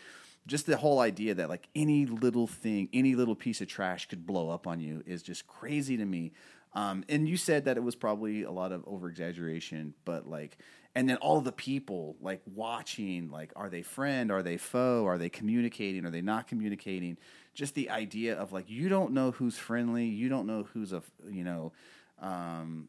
[0.47, 4.27] Just the whole idea that like any little thing any little piece of trash could
[4.27, 6.33] blow up on you is just crazy to me.
[6.73, 10.59] Um, and you said that it was probably a lot of over exaggeration but like
[10.95, 14.33] and then all the people like watching like are they friend?
[14.33, 15.07] Are they foe?
[15.07, 16.07] Are they communicating?
[16.07, 17.19] Are they not communicating?
[17.55, 20.07] Just the idea of like you don't know who's friendly.
[20.07, 21.73] You don't know who's a you know
[22.19, 22.89] um,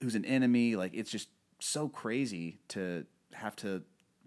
[0.00, 0.76] who's an enemy.
[0.76, 1.28] Like it's just
[1.58, 3.82] so crazy to have to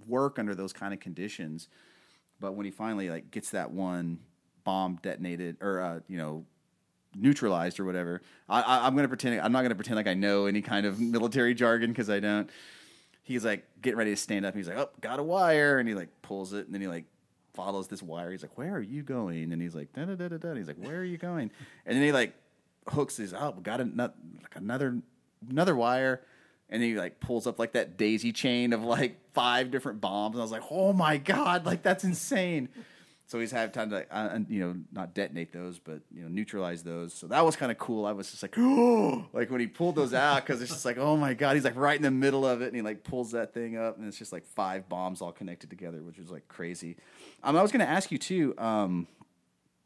[0.07, 1.67] work under those kind of conditions.
[2.39, 4.19] But when he finally like gets that one
[4.63, 6.45] bomb detonated or uh, you know
[7.15, 10.61] neutralized or whatever, I, I'm gonna pretend I'm not gonna pretend like I know any
[10.61, 12.49] kind of military jargon because I don't.
[13.23, 14.55] He's like getting ready to stand up.
[14.55, 17.05] He's like, "Oh, got a wire," and he like pulls it, and then he like
[17.53, 18.32] follows this wire.
[18.32, 20.67] He's like, "Where are you going?" And he's like, "Da da da da da." He's
[20.67, 21.51] like, "Where are you going?"
[21.86, 22.34] And then he like
[22.88, 25.01] hooks his oh, got another
[25.47, 26.21] another wire.
[26.70, 30.36] And then he like pulls up like that daisy chain of like five different bombs,
[30.36, 32.70] and I was like, "Oh my god, like that's insane!"
[33.30, 36.82] So he's had time to, uh, you know, not detonate those, but you know, neutralize
[36.82, 37.13] those.
[37.13, 38.07] So that was kind of cool.
[38.07, 40.97] I was just like, oh, like when he pulled those out, because it's just like,
[40.97, 43.32] oh my god, he's like right in the middle of it, and he like pulls
[43.32, 46.47] that thing up, and it's just like five bombs all connected together, which was like
[46.47, 46.97] crazy.
[47.43, 48.55] Um, I was going to ask you too.
[48.57, 49.07] Um,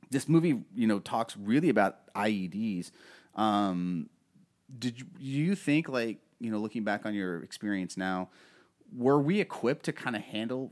[0.09, 2.91] this movie, you know, talks really about IEDs.
[3.35, 4.09] Um,
[4.79, 8.29] did you, you think like you know, looking back on your experience now,
[8.95, 10.71] were we equipped to kind of handle?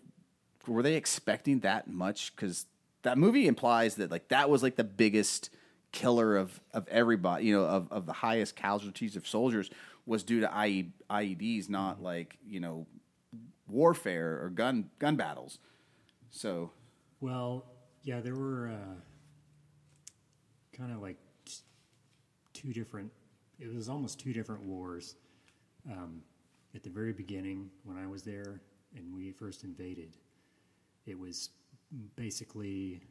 [0.68, 2.36] Were they expecting that much?
[2.36, 2.66] Because
[3.04, 5.50] that movie implies that like that was like the biggest
[5.92, 9.70] killer of of everybody, you know, of of the highest casualties of soldiers
[10.06, 12.86] was due to IE, IEDs, not like you know
[13.68, 15.60] warfare or gun gun battles.
[16.30, 16.72] So
[17.22, 17.66] Well,
[18.04, 18.96] yeah, there were uh,
[20.78, 21.18] kind of like
[22.54, 23.12] two different.
[23.60, 25.16] It was almost two different wars.
[25.90, 26.22] Um,
[26.76, 28.62] at the very beginning, when I was there
[28.96, 30.18] and we first invaded,
[31.06, 31.50] it was
[32.16, 33.02] basically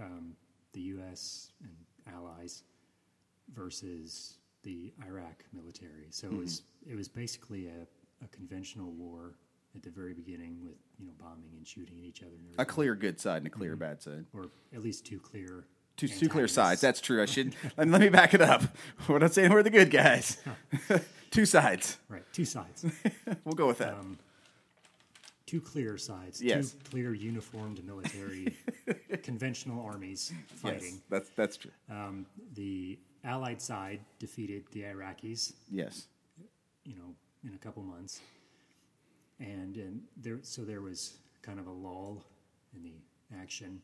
[0.00, 0.34] um,
[0.72, 1.52] the U.S.
[1.62, 1.72] and
[2.14, 2.64] allies
[3.54, 6.08] versus the Iraq military.
[6.10, 7.86] So it was it was basically a,
[8.24, 9.34] a conventional war
[9.74, 12.32] at the very beginning with you know bombing and shooting at each other.
[12.36, 14.26] And a clear good side and a clear bad side.
[14.32, 15.66] or at least two clear
[16.00, 16.80] Two, two clear sides.
[16.80, 17.22] That's true.
[17.22, 18.62] I should let, let me back it up.
[19.08, 20.38] We're not saying we're the good guys.
[21.30, 21.98] two sides.
[22.08, 22.24] right.
[22.32, 22.86] Two sides,
[23.44, 23.92] We'll go with that.
[23.92, 24.18] Um,
[25.44, 26.40] two clear sides.
[26.40, 26.70] Yes.
[26.70, 28.56] Two clear uniformed military,
[29.22, 30.80] conventional armies fighting.
[30.94, 31.72] yes, that's that's true.
[31.90, 32.24] Um,
[32.54, 36.06] the Allied side defeated the Iraqis, yes.
[36.84, 37.14] you know,
[37.46, 38.22] in a couple months,
[39.38, 42.24] and and there so there was kind of a lull
[42.74, 42.94] in the
[43.38, 43.82] action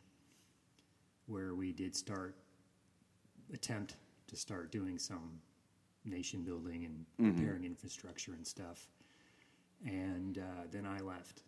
[1.26, 2.36] where we did start
[3.52, 3.96] attempt
[4.28, 5.40] to start doing some
[6.04, 7.38] nation building and Mm-hmm.
[7.40, 8.86] repairing infrastructure and stuff,
[9.84, 11.42] and uh, then I left.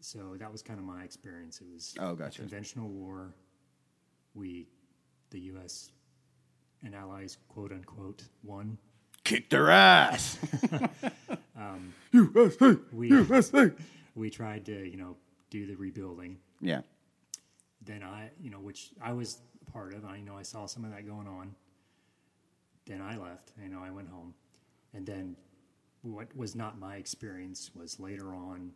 [0.00, 1.60] So that was kind of my experience.
[1.60, 2.04] It was Mm-hmm.
[2.04, 2.40] Oh, a gotcha.
[2.40, 3.34] conventional war.
[4.34, 4.66] We,
[5.30, 5.90] the U.S.
[6.82, 8.76] and allies, quote unquote, won.
[9.24, 10.38] Kicked their ass.
[12.92, 13.10] We
[14.14, 15.16] we tried to you know
[15.50, 16.38] do the rebuilding.
[16.60, 16.82] yeah.
[17.84, 19.38] Then I you know which I was
[19.72, 20.04] part of.
[20.04, 21.54] I know I saw some of that going on.
[22.86, 23.52] Then I left.
[23.62, 24.34] You know I went home,
[24.92, 25.36] and then
[26.02, 28.72] what was not my experience was later on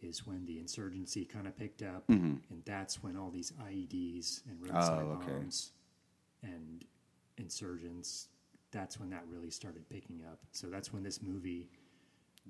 [0.00, 2.36] is when the insurgency kind of picked up, mm-hmm.
[2.50, 5.32] and that's when all these IEDs and roadside Oh, okay.
[5.32, 5.72] bombs
[6.42, 6.84] and
[7.36, 8.28] insurgents.
[8.70, 10.38] That's when that really started picking up.
[10.52, 11.68] So that's when this movie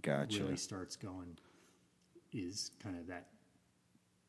[0.02, 0.42] Gotcha.
[0.42, 1.38] really starts going
[2.32, 3.26] is kind of that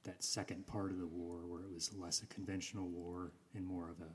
[0.04, 3.90] that second part of the war where it was less a conventional war and more
[3.90, 4.10] of a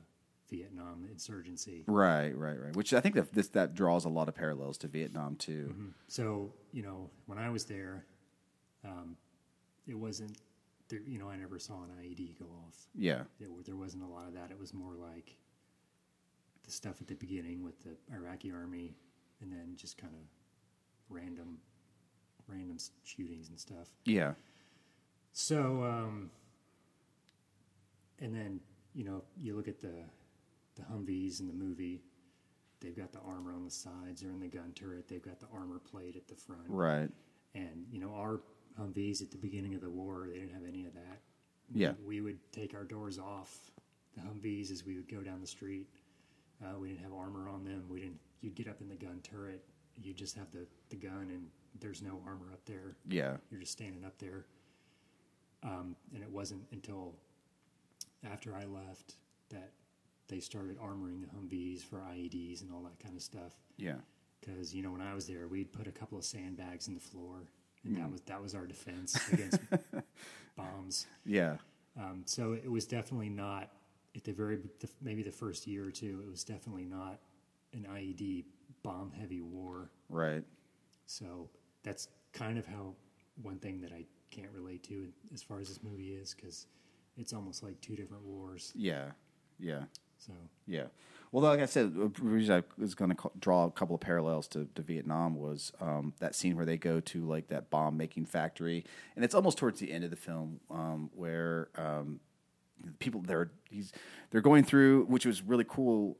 [0.49, 1.83] Vietnam insurgency.
[1.87, 2.75] Right, right, right.
[2.75, 5.73] Which I think that this that draws a lot of parallels to Vietnam too.
[6.07, 8.05] So you know, when I was there,
[8.83, 9.17] um,
[9.87, 10.37] it wasn't
[10.89, 10.99] there.
[11.05, 12.87] You know, I never saw an IED go off.
[12.95, 13.23] Yeah.
[13.39, 14.51] There, there wasn't a lot of that.
[14.51, 15.35] It was more like
[16.63, 18.95] the stuff at the beginning with the Iraqi army,
[19.41, 20.21] and then just kind of
[21.09, 21.57] random,
[22.47, 23.87] random shootings and stuff.
[24.05, 24.33] Yeah.
[25.37, 26.31] So, um,
[28.17, 28.59] and then
[28.95, 29.93] you know, you look at the
[30.75, 32.01] the Humvees in the movie.
[32.81, 35.07] They've got the armor on the sides or in the gun turret.
[35.07, 36.63] They've got the armor plate at the front.
[36.67, 37.09] Right.
[37.53, 38.41] And you know, our
[38.81, 41.19] Humvees at the beginning of the war, they didn't have any of that.
[41.71, 41.91] Yeah.
[42.03, 43.69] We would take our doors off
[44.15, 45.85] the Humvees as we would go down the street.
[46.65, 47.83] Uh, we didn't have armor on them.
[47.87, 48.19] We didn't.
[48.41, 49.63] You'd get up in the gun turret.
[50.01, 51.45] You just have the the gun, and
[51.79, 52.95] there's no armor up there.
[53.07, 53.37] Yeah.
[53.51, 54.47] You're just standing up there.
[55.63, 57.15] Um, and it wasn't until
[58.31, 59.15] after I left
[59.49, 59.71] that
[60.27, 63.53] they started armoring the Humvees for IEDs and all that kind of stuff.
[63.77, 63.95] Yeah.
[64.39, 66.99] Because you know, when I was there, we'd put a couple of sandbags in the
[66.99, 67.47] floor,
[67.83, 67.99] and Mm.
[68.01, 69.59] that was that was our defense against
[70.55, 71.07] bombs.
[71.25, 71.57] Yeah.
[71.99, 73.71] Um, so it was definitely not
[74.15, 76.21] at the very the, maybe the first year or two.
[76.25, 77.19] It was definitely not
[77.73, 78.45] an IED
[78.83, 79.89] bomb heavy war.
[80.09, 80.43] Right.
[81.05, 81.49] So
[81.83, 82.93] that's kind of how
[83.41, 86.67] one thing that I can't relate to as far as this movie is because
[87.17, 88.71] it's almost like two different wars.
[88.75, 89.11] Yeah.
[89.59, 89.83] Yeah.
[90.17, 90.33] So
[90.65, 90.85] Yeah.
[91.31, 94.47] Well, like I said, the reason I was going to draw a couple of parallels
[94.49, 98.25] to, to Vietnam was um, that scene where they go to like that bomb making
[98.25, 102.21] factory, and it's almost towards the end of the film um, where um,
[102.99, 103.91] people they're he's
[104.31, 106.17] they're going through, which was really cool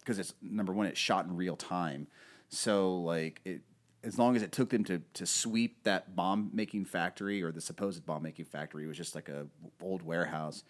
[0.00, 2.08] because it's number one, it's shot in real time,
[2.48, 3.62] so like it.
[4.04, 7.60] As long as it took them to, to sweep that bomb making factory or the
[7.60, 9.46] supposed bomb making factory, it was just like a
[9.82, 10.62] old warehouse.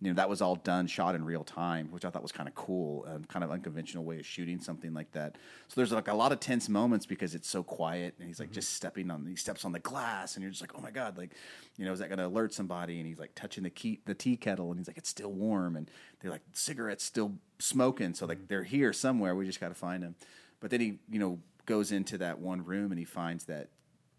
[0.00, 2.50] You know that was all done shot in real time which i thought was kind
[2.50, 5.36] of cool um, kind of unconventional way of shooting something like that.
[5.68, 8.52] So there's like a lot of tense moments because it's so quiet and he's like
[8.52, 11.16] just stepping on he steps on the glass and you're just like oh my god
[11.16, 11.32] like
[11.78, 12.98] you know is that going to alert somebody?
[12.98, 15.76] And he's like touching the key the tea kettle and he's like it's still warm
[15.76, 19.74] and they're like cigarettes still smoking so like they're here somewhere we just got to
[19.74, 20.14] find them.
[20.60, 23.68] But then he you know goes into that one room and he finds that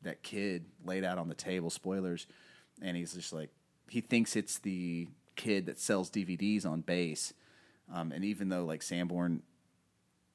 [0.04, 2.28] that kid laid out on the table spoilers
[2.82, 3.50] and he's just like
[3.90, 7.34] he thinks it's the kid that sells DVDs on base.
[7.94, 9.44] Um, and even though like Sanborn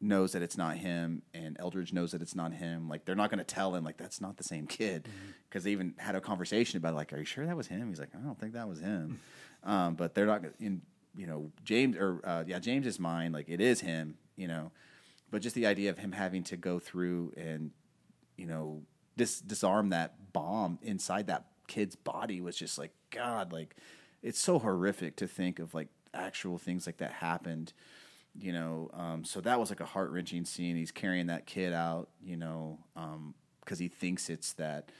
[0.00, 3.30] knows that it's not him and Eldridge knows that it's not him, like they're not
[3.30, 5.06] going to tell him like that's not the same kid
[5.48, 7.88] because they even had a conversation about like, are you sure that was him?
[7.88, 9.20] He's like, I don't think that was him.
[9.64, 10.80] um, but they're not in
[11.14, 14.70] you know James or uh, yeah James's mind like it is him, you know.
[15.32, 17.72] But just the idea of him having to go through and
[18.36, 18.82] you know
[19.16, 23.74] dis- disarm that bomb inside that kid's body was just like God like
[24.22, 27.72] it's so horrific to think of like actual things like that happened
[28.38, 30.76] you know um, so that was like a heart-wrenching scene.
[30.76, 32.78] He's carrying that kid out you know
[33.60, 34.90] because he thinks it's that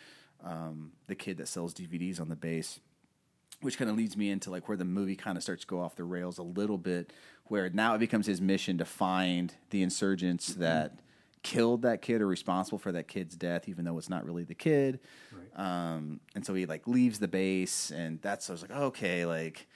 [0.43, 2.81] um, the kid that sells dvds on the base
[3.61, 5.81] which kind of leads me into like where the movie kind of starts to go
[5.81, 7.13] off the rails a little bit
[7.53, 10.95] where now it becomes his mission to find the insurgents that
[11.43, 14.55] killed that kid or responsible for that kid's death even though it's not really the
[14.55, 15.01] kid.
[15.55, 19.67] Um, and so he like leaves the base and that's I was like okay like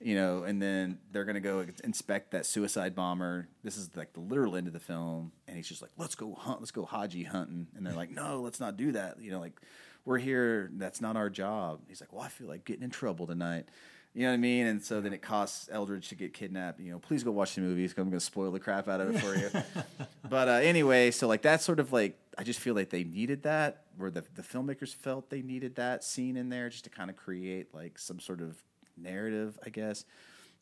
[0.00, 3.48] you know and then they're gonna go inspect that suicide bomber.
[3.62, 6.32] This is like the literal end of the film and he's just like let's go
[6.32, 7.66] hunt let's go haji hunting.
[7.76, 9.20] And they're like no let's not do that.
[9.20, 9.60] You know like
[10.06, 11.82] we're here that's not our job.
[11.86, 13.68] He's like well i feel like getting in trouble tonight
[14.16, 14.66] you know what I mean?
[14.66, 16.80] And so then it costs Eldridge to get kidnapped.
[16.80, 17.92] You know, please go watch the movies.
[17.98, 19.50] I'm going to spoil the crap out of it for you.
[20.30, 23.42] but uh, anyway, so like that's sort of like I just feel like they needed
[23.42, 27.10] that, where the the filmmakers felt they needed that scene in there just to kind
[27.10, 28.56] of create like some sort of
[28.96, 30.06] narrative, I guess.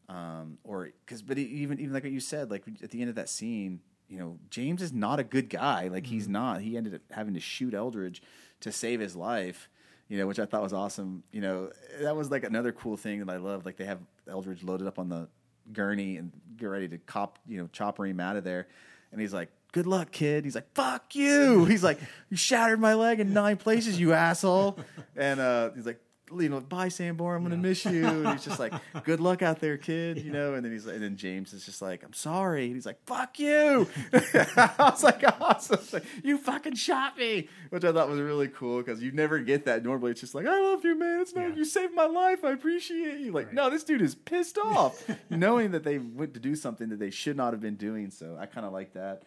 [0.08, 3.14] Um, or because, but even even like what you said, like at the end of
[3.14, 3.78] that scene,
[4.08, 5.86] you know, James is not a good guy.
[5.86, 6.60] Like he's not.
[6.60, 8.20] He ended up having to shoot Eldridge
[8.62, 9.68] to save his life
[10.08, 11.22] you know, which I thought was awesome.
[11.32, 13.66] You know, that was like another cool thing that I loved.
[13.66, 15.28] Like they have Eldridge loaded up on the
[15.72, 18.66] gurney and get ready to cop, you know, chopper him out of there.
[19.12, 21.98] And he's like, "Good luck, kid." He's like, "Fuck you." He's like,
[22.30, 24.78] "You shattered my leg in nine places, you asshole."
[25.16, 26.00] And uh, he's like,
[26.42, 27.36] "You know, bye, Sanborn.
[27.36, 28.72] I'm gonna miss you." And he's just like,
[29.04, 30.54] "Good luck out there, kid." You know.
[30.54, 33.04] And then he's like, and then James is just like, "I'm sorry." And he's like,
[33.06, 38.20] "Fuck you." I was like, "Awesome!" Like, you fucking shot me, which I thought was
[38.20, 39.84] really cool because you never get that.
[39.84, 41.20] Normally, it's just like, "I love you, man.
[41.20, 41.54] It's not Yeah.
[41.56, 42.44] you saved my life.
[42.44, 43.54] I appreciate you." Like, Right.
[43.54, 47.10] no, this dude is pissed off, knowing that they went to do something that they
[47.10, 48.10] should not have been doing.
[48.10, 49.22] So I kind of like that.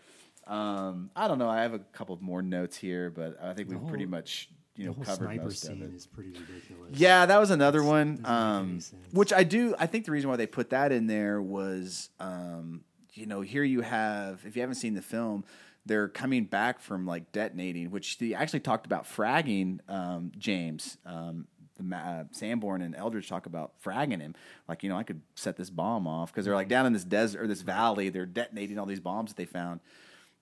[0.45, 1.49] Um, I don't know.
[1.49, 4.91] I have a couple more notes here, but I think we've pretty much you know
[4.91, 5.93] the whole covered sniper most of it.
[5.93, 6.91] is pretty ridiculous.
[6.93, 8.21] Yeah, that was another one.
[8.23, 8.79] Um,
[9.11, 9.75] which I do.
[9.77, 13.63] I think the reason why they put that in there was, um, you know, here
[13.63, 14.41] you have.
[14.45, 15.43] If you haven't seen the film,
[15.85, 20.97] they're coming back from like detonating, which they actually talked about fragging um, James.
[21.05, 21.47] Um,
[21.77, 24.35] the uh, Sanborn and Eldridge talk about fragging him.
[24.67, 27.03] Like, you know, I could set this bomb off because they're like down in this
[27.03, 28.09] desert or this valley.
[28.09, 29.79] They're detonating all these bombs that they found,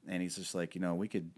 [0.08, 1.32] and he's just like, you know, we could,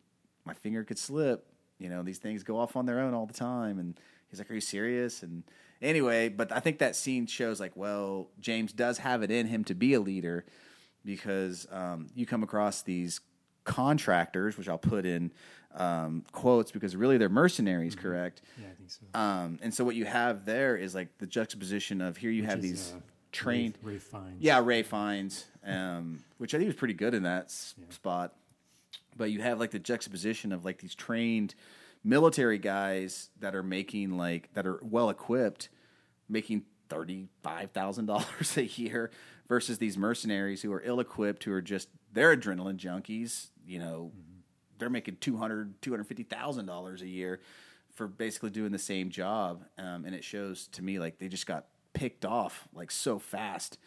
[0.46, 1.46] my finger could slip.
[1.80, 3.80] You know, these things go off on their own all the time.
[3.80, 4.00] And
[4.30, 5.24] he's like, Are you serious?
[5.24, 5.44] And
[5.82, 9.64] anyway, but I think that scene shows like, well, James does have it in him
[9.66, 10.46] to be a leader
[11.06, 13.22] because um, you come across these
[13.64, 15.32] contractors, which I'll put in
[15.76, 18.42] um, quotes because really they're mercenaries, correct?
[18.60, 19.06] Yeah, I think so.
[19.20, 22.60] Um, and so what you have there is like the juxtaposition of here you have
[22.60, 23.00] is, these uh,
[23.32, 23.78] trained.
[23.84, 24.42] Ralph, Ralph Fiennes.
[24.42, 27.86] Yeah, Ralph Fiennes, um, which I think was pretty good in that s- Yeah.
[27.90, 28.34] spot.
[29.18, 31.56] But you have like the juxtaposition of like these trained
[32.04, 35.70] military guys that are making like that are well equipped,
[36.30, 39.12] making thirty five thousand dollars a year
[39.48, 43.48] versus these mercenaries who are ill equipped, who are just they're adrenaline junkies.
[43.66, 44.12] You know,
[44.78, 47.40] they're making two hundred two hundred fifty thousand dollars a year
[47.94, 51.48] for basically doing the same job, um, and it shows to me like they just
[51.48, 53.80] got picked off like so fast,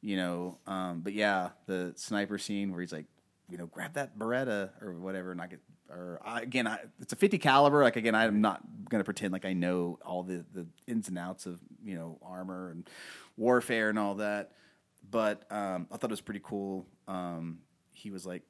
[0.00, 0.58] you know.
[0.66, 3.06] Um, but yeah, the sniper scene where he's like,
[3.48, 5.60] you know, grab that Beretta or whatever, and I get.
[5.88, 7.82] Or I, again, I, it's a 50 caliber.
[7.82, 11.16] Like again, I'm not going to pretend like I know all the the ins and
[11.16, 12.88] outs of you know armor and
[13.36, 14.52] warfare and all that.
[15.08, 16.86] but um, I thought it was pretty cool.
[17.06, 17.58] Um,
[17.92, 18.42] he was like,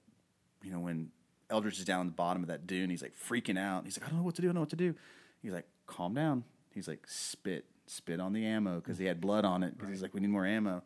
[0.62, 1.10] you know, when
[1.50, 3.84] Eldridge is down in the bottom of that dune, he's like freaking out.
[3.84, 4.46] He's like, I don't know what to do.
[4.46, 4.94] I don't know what to do.
[5.42, 6.44] He's like, calm down.
[6.74, 9.76] He's like, spit, spit on the ammo because he had blood on it.
[9.76, 10.82] Because he's like, we need more ammo.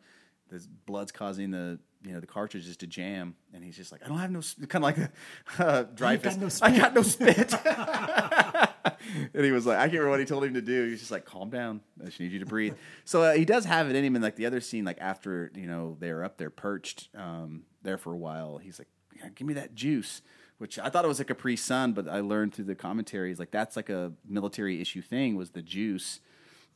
[0.49, 4.07] The blood's causing the you know the cartridges to jam, and he's just like, I
[4.07, 5.11] don't have no kind of like a
[5.59, 6.37] uh, Dreyfus.
[6.37, 7.53] no I got no spit.
[9.33, 10.85] and he was like, I can't remember what he told him to do.
[10.85, 11.81] He was just like, calm down.
[12.01, 12.75] I just need you to breathe.
[13.05, 14.15] So uh, he does have it in him.
[14.15, 17.97] And like the other scene, like after, you know, they're up there perched um, there
[17.97, 18.87] for a while, he's like,
[19.17, 20.21] yeah, give me that juice,
[20.57, 23.51] which I thought it was a Capri Sun, but I learned through the commentaries, like
[23.51, 26.19] that's like a military issue thing was the juice.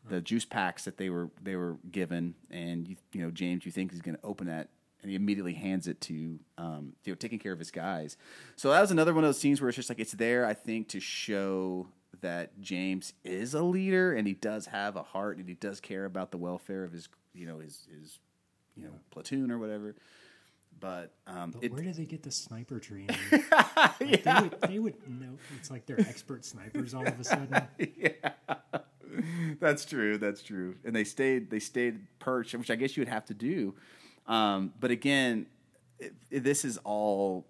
[0.07, 3.71] The juice packs that they were they were given, and you, you know James, you
[3.71, 4.69] think he's going to open that
[5.05, 8.17] and he immediately hands it to um, you know taking care of his guys.
[8.55, 10.55] So that was another one of those scenes where it's just like it's there, I
[10.55, 11.89] think, to show
[12.21, 16.05] that James is a leader and he does have a heart and he does care
[16.05, 18.17] about the welfare of his you know his his
[18.75, 19.95] you know platoon or whatever.
[20.79, 23.15] But um, But it, where do they get the sniper training?
[24.01, 25.37] Like, they, would, they would know.
[25.57, 27.61] It's like they're expert snipers all of a sudden.
[27.95, 28.31] yeah,
[29.59, 30.17] That's true.
[30.17, 30.75] That's true.
[30.83, 31.49] And they stayed.
[31.49, 33.75] They stayed perched, which I guess you would have to do.
[34.27, 35.47] Um, but again,
[35.99, 37.45] it, it- this is all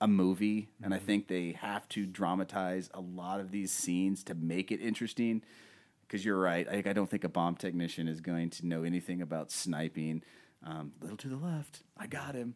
[0.00, 4.34] a movie, and I think they have to dramatize a lot of these scenes to
[4.34, 5.42] make it interesting.
[6.06, 6.66] Because you're right.
[6.68, 10.22] I, I don't think a bomb technician is going to know anything about sniping.
[10.66, 12.54] Um, little to the left, I got him,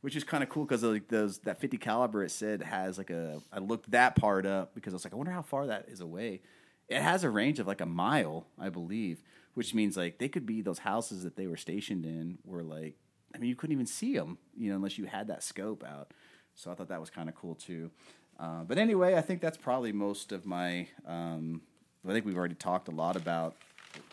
[0.00, 3.10] which is kind of cool because like those that 50 caliber it said has like
[3.10, 3.40] a.
[3.52, 6.00] I looked that part up because I was like, I wonder how far that is
[6.00, 6.40] away.
[6.88, 9.22] It has a range of like a mile, I believe,
[9.56, 12.94] which means like they could be those houses that they were stationed in were like,
[13.34, 16.12] I mean, you couldn't even see them, you know, unless you had that scope out.
[16.54, 17.90] So I thought that was kind of cool too.
[18.38, 20.88] Uh, but anyway, I think that's probably most of my.
[21.06, 21.62] Um,
[22.06, 23.56] I think we've already talked a lot about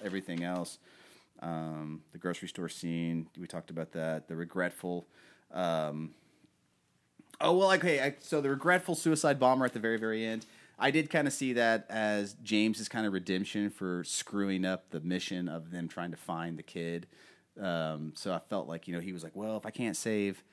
[0.02, 0.80] everything else.
[1.42, 4.30] Um, the grocery store scene, we talked about that.
[4.30, 5.08] The regretful.
[5.52, 6.12] Um,
[7.42, 8.00] oh well, okay.
[8.00, 10.46] I, so the regretful suicide bomber at the very, very end.
[10.78, 15.00] I did kind of see that as James's kind of redemption for screwing up the
[15.00, 17.08] mission of them trying to find the kid.
[17.62, 20.44] Um, so I felt like you know he was like, well, if I can't save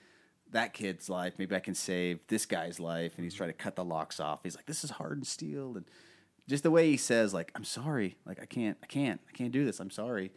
[0.53, 3.13] that kid's life, maybe I can save this guy's life.
[3.17, 4.41] And he's trying to cut the locks off.
[4.43, 5.87] He's like, this is hard and steel, and
[6.49, 9.53] just the way he says, like, I'm sorry, like I can't, I can't, I can't
[9.53, 9.81] do this.
[9.81, 10.33] I'm sorry.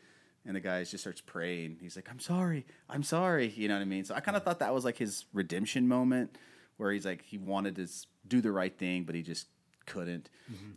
[0.45, 1.77] And the guy just starts praying.
[1.79, 3.47] He's like, I'm sorry, I'm sorry.
[3.55, 4.05] You know what I mean?
[4.05, 6.38] So I kind of thought that was like his redemption moment,
[6.77, 7.88] where he's like he wanted to
[8.27, 9.47] do the right thing, but he just
[9.86, 10.29] couldn't.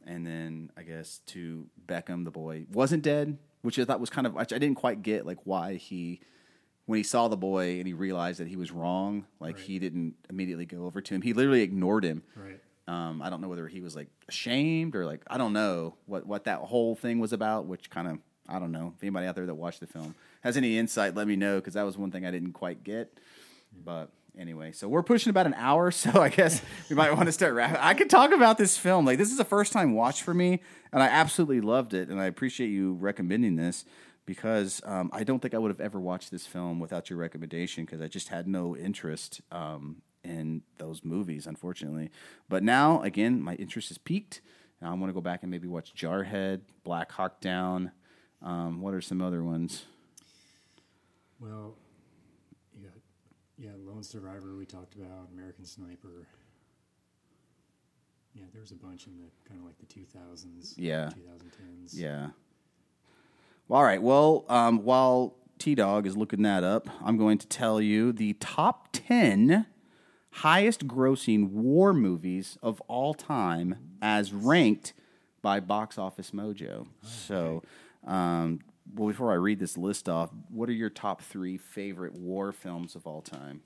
[0.06, 4.26] And then I guess to Beckham, the boy wasn't dead, which I thought was kind
[4.26, 6.20] of I didn't quite get like why he
[6.86, 9.64] when he saw the boy and he realized that he was wrong, like Right.
[9.64, 11.20] he didn't immediately go over to him.
[11.22, 12.22] He literally ignored him.
[12.36, 12.60] Right.
[12.88, 16.26] Um, I don't know whether he was like ashamed or like I don't know what
[16.26, 17.66] what that whole thing was about.
[17.66, 18.92] Which kind of I don't know.
[18.96, 21.74] If anybody out there that watched the film has any insight, let me know because
[21.74, 23.18] that was one thing I didn't quite get.
[23.84, 27.32] But anyway, so we're pushing about an hour, so I guess we might want to
[27.32, 27.78] start wrapping.
[27.78, 29.04] I could talk about this film.
[29.04, 30.60] Like this is a first time watch for me,
[30.92, 33.84] and I absolutely loved it, and I appreciate you recommending this
[34.24, 37.84] because um, I don't think I would have ever watched this film without your recommendation
[37.84, 42.10] because I just had no interest um, in those movies, unfortunately.
[42.48, 44.40] But now, again, my interest is peaked.
[44.80, 47.92] And I want to go back and maybe watch Jarhead, Black Hawk Down.
[48.42, 49.84] Um, what are some other ones?
[51.40, 51.74] Well,
[53.58, 56.26] yeah, Lone Survivor we talked about, American Sniper.
[58.34, 61.08] Yeah, there was a bunch in the kind of like the 2000s, Yeah.
[61.08, 61.94] 2010s.
[61.94, 62.28] Yeah.
[63.68, 64.02] Well, all right.
[64.02, 68.34] Well, um, while T Dog is looking that up, I'm going to tell you the
[68.34, 69.66] top 10
[70.32, 74.92] highest grossing war movies of all time as ranked
[75.40, 76.86] by Box Office Mojo.
[77.02, 77.62] So,
[78.06, 78.60] um,
[78.94, 82.94] well, before I read this list off, what are your top three favorite war films
[82.94, 83.62] of all time?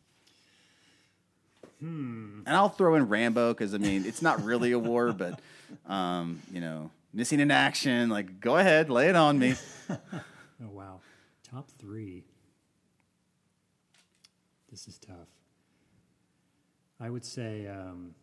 [1.81, 5.41] And I'll throw in Rambo because I mean it's not really a war, but
[5.87, 8.11] um, you know, missing in action.
[8.11, 9.55] Like, go ahead, lay it on me.
[10.62, 11.01] Oh wow,
[11.43, 12.23] top three.
[14.71, 15.29] This is tough.
[17.01, 18.14] I would say um,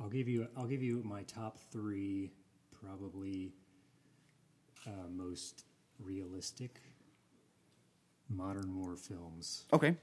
[0.00, 2.32] I'll give you I'll give you my top three
[2.86, 3.52] probably
[4.86, 5.64] uh, most
[5.98, 6.80] realistic
[8.28, 9.96] modern war films Okay.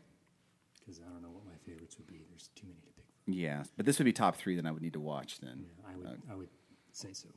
[0.80, 2.22] because I don't know what my favorites would be.
[2.30, 3.06] There's too many to pick.
[3.26, 3.34] From.
[3.34, 4.56] Yeah, but this would be top three.
[4.56, 5.40] Then I would need to watch.
[5.40, 6.50] Then Yeah, I would I would
[6.92, 7.30] say so.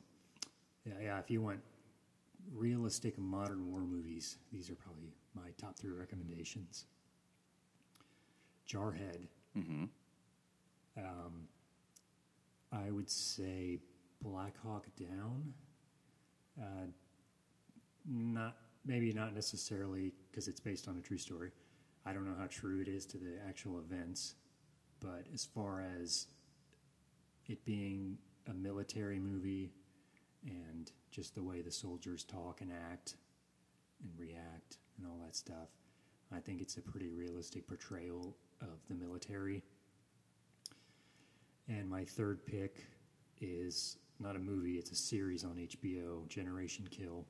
[0.85, 1.19] Yeah, yeah.
[1.19, 1.59] If you want
[2.53, 6.85] realistic modern war movies, these are probably my top three recommendations.
[8.69, 9.27] Jarhead.
[9.57, 9.85] Mm-hmm.
[10.97, 11.47] Um,
[12.71, 13.79] I would say
[14.21, 15.53] Black Hawk Down.
[16.59, 16.87] Uh,
[18.05, 18.55] not
[18.85, 21.51] maybe not necessarily because it's based on a true story.
[22.05, 24.35] I don't know how true it is to the actual events,
[25.01, 26.27] but as far as
[27.47, 28.17] it being
[28.49, 29.73] a military movie
[30.45, 33.15] and just the way the soldiers talk and act
[34.01, 35.67] and react and all that stuff,
[36.33, 39.63] I think it's a pretty realistic portrayal of the military.
[41.67, 42.85] And my third pick
[43.41, 47.25] is not a movie, it's a series on HBO, Generation Kill.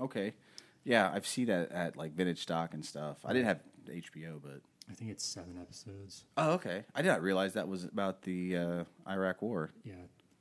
[0.00, 0.32] Okay.
[0.84, 3.18] Yeah, I've seen that at like vintage stock and stuff.
[3.24, 4.60] I didn't have HBO, but
[4.90, 6.24] I think it's seven episodes.
[6.36, 6.84] oh, okay.
[6.94, 9.70] I did not realize that was about the uh, Iraq War.
[9.84, 9.94] Yeah.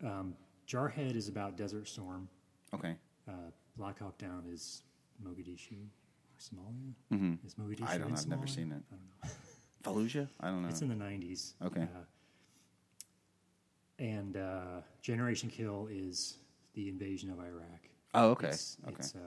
[0.03, 0.35] Um,
[0.67, 2.27] Jarhead is about Desert Storm.
[2.73, 2.95] Okay.
[3.27, 4.83] Uh, Black Hawk Down is
[5.23, 6.93] Mogadishu or Somalia.
[7.13, 7.45] Mm-hmm.
[7.45, 8.09] Is Mogadishu I don't.
[8.09, 8.81] in I've never seen it.
[8.91, 10.09] I don't know.
[10.09, 10.27] Fallujah.
[10.39, 10.69] I don't know.
[10.69, 11.53] It's in the 90s.
[11.63, 11.81] Okay.
[11.81, 12.03] Uh,
[14.01, 16.37] and uh, Generation Kill is
[16.73, 17.87] the invasion of Iraq.
[18.15, 18.47] oh, okay.
[18.49, 18.95] It's, okay.
[18.99, 19.19] It's, uh,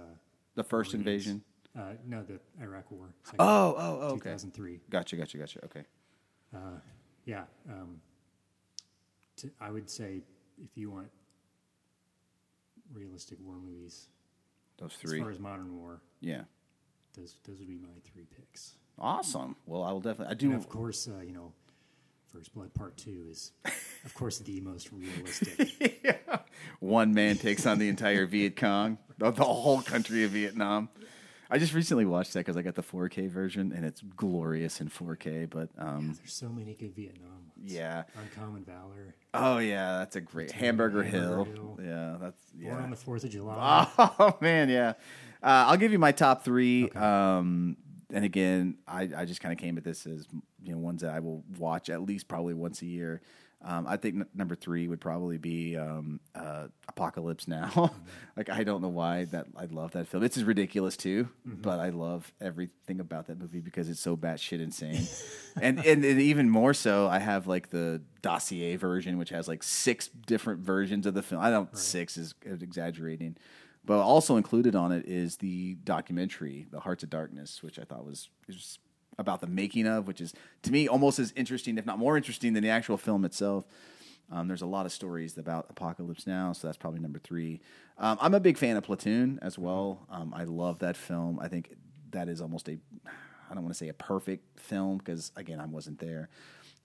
[0.56, 1.42] the first invasion.
[1.78, 3.06] uh, no, the Iraq War.
[3.22, 4.30] second- Oh, oh, oh, okay.
[4.30, 4.80] 2003.
[4.90, 5.16] Gotcha.
[5.16, 5.38] Gotcha.
[5.38, 5.64] Gotcha.
[5.64, 5.84] Okay.
[7.26, 7.44] Yeah.
[7.70, 8.00] Um,
[9.36, 10.20] to, I would say
[10.62, 11.08] if you want
[12.92, 14.08] realistic war movies,
[14.78, 15.18] Those three.
[15.18, 16.42] as far as modern war, Yeah.
[17.16, 18.74] those those would be my three picks.
[18.98, 19.56] Awesome.
[19.66, 20.26] Well, I will definitely.
[20.26, 20.54] I And do.
[20.54, 21.52] of course, uh, you know,
[22.34, 23.52] First Blood Part Two is,
[24.04, 26.26] of course, the most realistic.
[26.80, 30.88] One man takes on the entire Viet Cong, the, the whole country of Vietnam.
[31.48, 34.88] I just recently watched that because I got the 4K version and it's glorious in
[34.88, 35.48] 4K.
[35.48, 37.30] But um, There's so many good Vietnam.
[37.56, 37.72] Ones.
[37.72, 38.02] yeah.
[38.20, 39.14] Uncommon Valor.
[39.32, 41.76] Oh yeah, that's a great Hamburger, Hamburger Hill.
[41.76, 41.78] Hill.
[41.84, 43.86] Yeah, that's Born on the Fourth of July.
[43.98, 44.94] Oh man, yeah.
[45.40, 46.90] Uh, I'll give you my top three.
[46.90, 47.76] Um,
[48.14, 50.26] and again, I, I just kind of came at this as
[50.62, 53.20] you know ones that I will watch at least probably once a year.
[53.66, 57.92] Um, I think n- number three would probably be um, uh, Apocalypse Now.
[58.36, 60.22] like I don't know why that I love that film.
[60.22, 65.06] It's ridiculous too, but I love everything about that movie because it's so batshit insane.
[65.60, 69.62] and, and and even more so, I have like the dossier version, which has like
[69.62, 71.42] six different versions of the film.
[71.42, 73.36] I don't six is exaggerating.
[73.86, 78.06] But also included on it is the documentary, The Hearts of Darkness, which I thought
[78.06, 78.78] was, was
[79.18, 80.32] about the making of, which is
[80.62, 83.66] to me almost as interesting, if not more interesting, than the actual film itself.
[84.32, 87.60] Um, there's a lot of stories about Apocalypse Now, so that's probably number three.
[87.98, 90.06] Um, I'm a big fan of Platoon as well.
[90.10, 91.38] Um, I love that film.
[91.40, 91.74] I think
[92.10, 92.78] that is almost a,
[93.50, 96.30] I don't want to say a perfect film because again I wasn't there,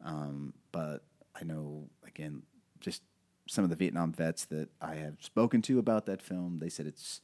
[0.03, 1.03] um, but
[1.39, 2.43] I know again
[2.81, 3.03] just
[3.49, 6.59] some of the Vietnam vets that I have spoken to about that film.
[6.59, 7.21] They said it's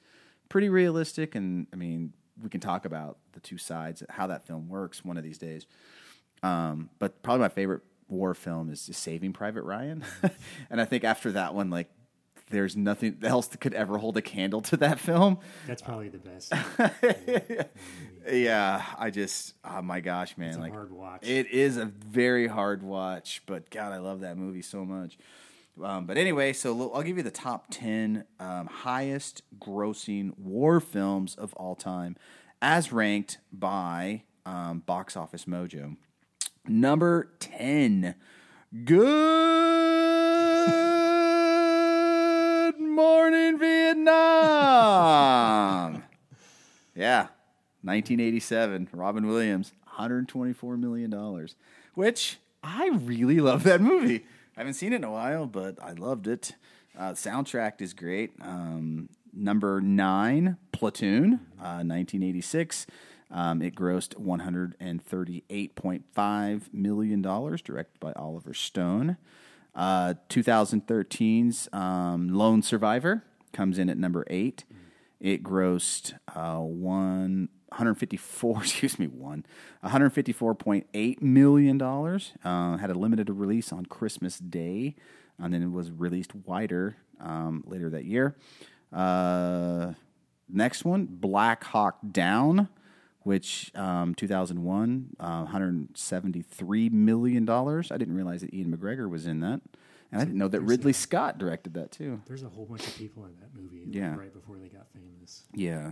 [0.49, 4.67] pretty realistic, and I mean we can talk about the two sides, how that film
[4.67, 5.65] works one of these days.
[6.43, 10.03] Um, but probably my favorite war film is Saving Private Ryan,
[10.69, 11.89] and I think after that one, like
[12.49, 15.39] there's nothing else that could ever hold a candle to that film.
[15.65, 16.53] That's probably the best.
[18.31, 21.27] Yeah, I just oh my gosh, man, It's a like hard watch.
[21.27, 25.17] It is a very hard watch, but God, I love that movie so much.
[25.81, 31.35] Um, but anyway, so I'll give you the top ten um, highest grossing war films
[31.35, 32.15] of all time,
[32.61, 35.97] as ranked by um, Box Office Mojo.
[36.67, 38.15] Number ten,
[38.85, 39.05] Good
[42.79, 44.05] Morning Vietnam.
[46.97, 47.23] Yeah,
[47.81, 51.55] 1987, Robin Williams, 124 million dollars,
[51.93, 54.23] which I really love that movie.
[54.57, 56.53] I haven't seen it in a while, but I loved it.
[56.97, 58.31] Uh, soundtrack is great.
[58.41, 62.87] Um, number nine, Platoon, uh, 1986.
[63.31, 69.17] Um, it grossed 138.5 million dollars, directed by Oliver Stone.
[69.73, 74.63] Uh, 2013's um, Lone Survivor comes in at number eight.
[75.19, 79.45] It grossed uh, one 154, excuse me, one
[79.83, 82.33] 154.8 million dollars.
[82.43, 84.95] Uh, had a limited release on Christmas Day,
[85.39, 88.35] and then it was released wider um, later that year.
[88.93, 89.93] Uh,
[90.49, 92.69] next one, Black Hawk Down,
[93.23, 97.91] which um, 2001, uh, 173 million dollars.
[97.91, 99.61] I didn't realize that Ewan McGregor was in that,
[100.11, 102.21] and I didn't know that Ridley Scott directed that too.
[102.25, 104.15] There's a whole bunch of people in that movie Yeah.
[104.15, 105.43] right before they got famous.
[105.53, 105.91] Yeah.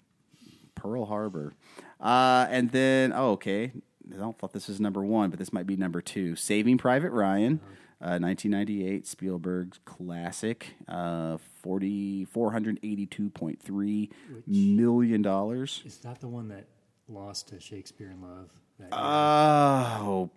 [0.76, 1.54] Pearl Harbor,
[2.00, 3.72] uh, and then oh, okay.
[4.14, 6.36] I don't thought this was number one, but this might be number two.
[6.36, 7.60] Saving Private Ryan,
[8.06, 14.12] uh, 1998 Spielberg classic, uh, 40, 482.3
[14.46, 15.82] million dollars.
[15.86, 16.68] Is that the one that
[17.08, 18.52] lost to Shakespeare in Love?
[18.80, 20.30] That Uh, Oh,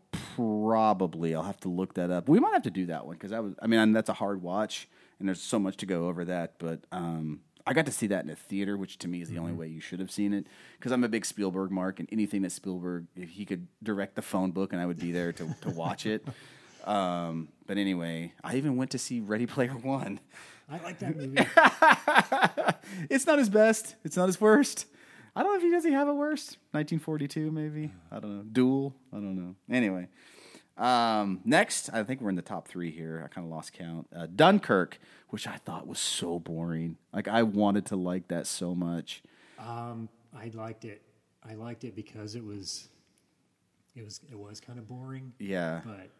[0.57, 1.35] probably.
[1.35, 2.27] I'll have to look that up.
[2.29, 3.55] We might have to do that one because that was.
[3.61, 4.89] I mean, that's a hard watch,
[5.19, 6.55] and there's so much to go over that.
[6.59, 9.37] But um, I got to see that in a theater, which to me is the
[9.37, 10.47] only way you should have seen it
[10.79, 14.23] because I'm a big Spielberg mark, and anything that Spielberg, if he could direct the
[14.23, 16.27] phone book, and I would be there to to watch it.
[16.85, 20.21] Um, but anyway, I even went to see Ready Player One.
[20.71, 21.47] I like that movie.
[23.11, 23.97] It's not his best.
[24.05, 24.87] It's not his worst.
[25.37, 26.57] I don't know if he does he have a worst.
[26.73, 27.93] 1942 maybe.
[28.11, 28.43] I don't know.
[28.43, 28.95] Duel.
[29.13, 29.55] I don't know.
[29.71, 30.09] Anyway,
[30.77, 33.23] um, next I think we're in the top three here.
[33.25, 34.09] I kind of lost count.
[34.15, 34.99] Uh, Dunkirk,
[35.29, 36.97] which I thought was so boring.
[37.13, 39.23] Like I wanted to like that so much.
[39.59, 41.03] Um, I liked it.
[41.49, 42.89] I liked it because it was,
[43.95, 45.33] it was, it was kind of boring.
[45.39, 46.11] Yeah, But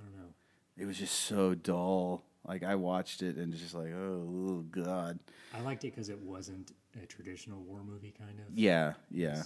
[0.00, 0.28] I don't know.
[0.76, 2.22] it was just so dull.
[2.46, 5.18] Like I watched it and just like oh, god.
[5.54, 8.56] I liked it because it wasn't a traditional war movie, kind of.
[8.56, 9.42] Yeah, yeah.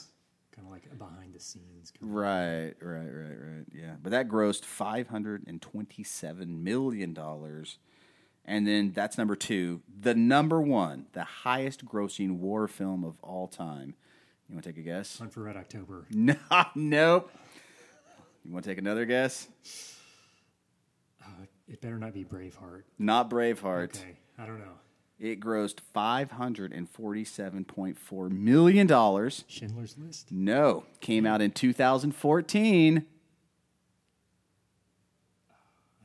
[0.55, 1.93] Kind of like a behind the scenes.
[1.99, 3.65] Kind Right, right, right, right.
[3.73, 7.79] Yeah, but that grossed five hundred and twenty-seven million dollars,
[8.45, 9.81] and then that's number two.
[10.01, 13.95] The number one, the highest-grossing war film of all time.
[14.49, 15.19] You want to take a guess?
[15.19, 16.07] Hunt for Red October.
[16.11, 16.35] No,
[16.75, 17.31] nope.
[18.45, 19.47] You want to take another guess?
[21.71, 22.83] It better not be Braveheart.
[22.99, 23.97] Not Braveheart.
[23.97, 24.73] Okay, I don't know.
[25.21, 29.45] It grossed five hundred and forty-seven point four million dollars.
[29.47, 30.33] Schindler's List.
[30.33, 33.07] No, came out in 2014.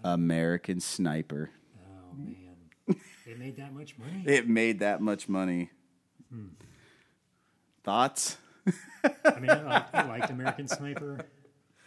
[0.03, 1.49] American Sniper.
[1.79, 2.55] Oh man,
[3.25, 4.23] it made that much money.
[4.25, 5.71] It made that much money.
[6.31, 6.49] Hmm.
[7.83, 8.37] Thoughts?
[8.67, 11.25] I mean, I liked, I liked American Sniper.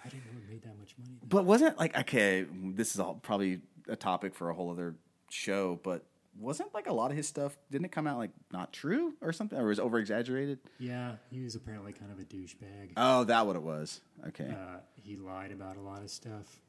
[0.05, 1.19] I didn't know it made that much money.
[1.29, 4.95] But wasn't like okay, this is all probably a topic for a whole other
[5.31, 6.05] show, but
[6.39, 9.33] wasn't like a lot of his stuff didn't it come out like not true or
[9.33, 10.59] something or was over exaggerated?
[10.79, 12.93] Yeah, he was apparently kind of a douchebag.
[12.97, 14.01] Oh, that what it was.
[14.29, 14.49] Okay.
[14.51, 16.61] Uh, he lied about a lot of stuff.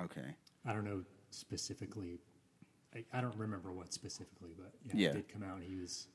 [0.00, 0.34] Okay.
[0.66, 2.18] I don't know specifically.
[2.94, 5.08] I, I don't remember what specifically, but yeah, Yeah.
[5.10, 5.60] it did come out.
[5.62, 6.08] He was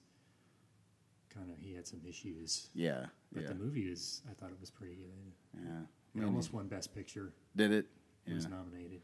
[1.34, 2.70] kind of he had some issues.
[2.74, 3.06] Yeah.
[3.32, 3.50] But yeah.
[3.50, 5.64] the movie was, I thought it was pretty good.
[5.64, 6.22] yeah.
[6.22, 7.32] It almost won Best Picture.
[7.56, 7.86] Did it?
[8.26, 8.36] It Yeah.
[8.36, 9.02] was nominated.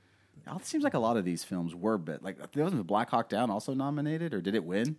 [0.55, 3.49] It seems like a lot of these films were, but like wasn't Black Hawk Down
[3.49, 4.95] also nominated, or did it win?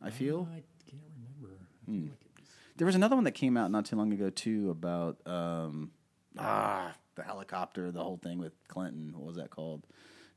[0.00, 1.58] I feel I can't remember.
[1.86, 2.02] I Hmm.
[2.08, 4.70] like it was, there was another one that came out not too long ago too
[4.70, 5.90] about um,
[6.38, 9.12] ah the helicopter, the whole thing with Clinton.
[9.14, 9.86] What was that called?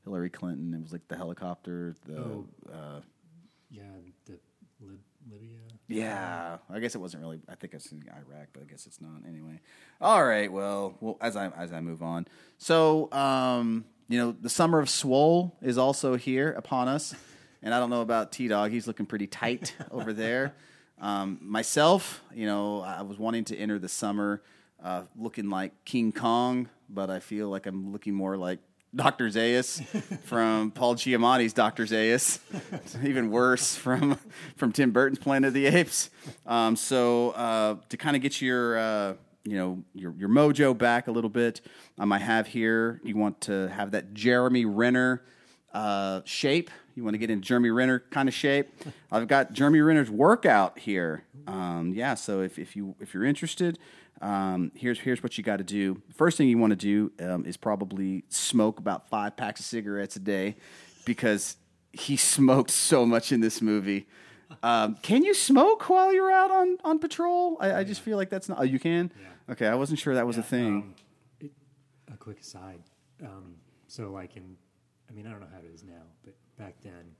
[0.03, 0.73] Hillary Clinton.
[0.75, 1.95] It was like the helicopter.
[2.05, 2.45] The Oh.
[2.71, 3.01] uh,
[3.71, 3.81] yeah,
[4.25, 4.37] the
[4.79, 5.57] Lib, Libya.
[5.87, 7.39] yeah, I guess it wasn't really.
[7.49, 9.61] I think it's in Iraq, but I guess it's not anyway.
[9.99, 12.27] All right, well, well as I as I move on,
[12.59, 17.15] so um, you know, the summer of Swole is also here upon us,
[17.63, 18.71] and I don't know about T Dog.
[18.71, 20.53] He's looking pretty tight over there.
[20.99, 24.41] Um, myself, you know, I was wanting to enter the summer
[24.83, 28.59] uh, looking like King Kong, but I feel like I'm looking more like
[28.95, 29.27] Dr.
[29.27, 29.83] Zaius
[30.23, 31.83] from Paul Giamatti's Dr.
[31.85, 32.39] Zaius.
[33.05, 34.17] Even worse from
[34.55, 36.09] from Tim Burton's Planet of the Apes.
[36.45, 39.13] Um, so uh, to kind of get your uh,
[39.45, 41.61] you know your your mojo back a little bit,
[41.97, 42.99] um, I have here.
[43.03, 45.23] You want to have that Jeremy Renner
[45.73, 46.69] uh, shape.
[46.95, 48.69] You want to get in Jeremy Renner kind of shape.
[49.11, 51.25] I've got Jeremy Renner's workout here.
[51.47, 53.77] Um, yeah, so if, if you if you're interested,
[54.21, 56.01] um, here's here's what you got to do.
[56.15, 60.15] First thing you want to do um, is probably smoke about five packs of cigarettes
[60.15, 60.55] a day,
[61.05, 61.57] because
[61.93, 64.07] he smoked so much in this movie.
[64.63, 67.57] Um, can you smoke while you're out on, on patrol?
[67.59, 68.59] I, I just feel like that's not.
[68.59, 69.11] Oh, you can.
[69.49, 70.75] Okay, I wasn't sure that was a thing.
[70.75, 70.95] Um,
[71.39, 71.51] it,
[72.11, 72.81] a quick aside.
[73.23, 73.55] Um,
[73.87, 74.55] so, like in,
[75.09, 77.11] I mean, I don't know how it is now, but back then,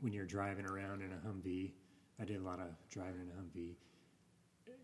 [0.00, 1.72] when you're driving around in a Humvee,
[2.20, 3.74] I did a lot of driving in a Humvee.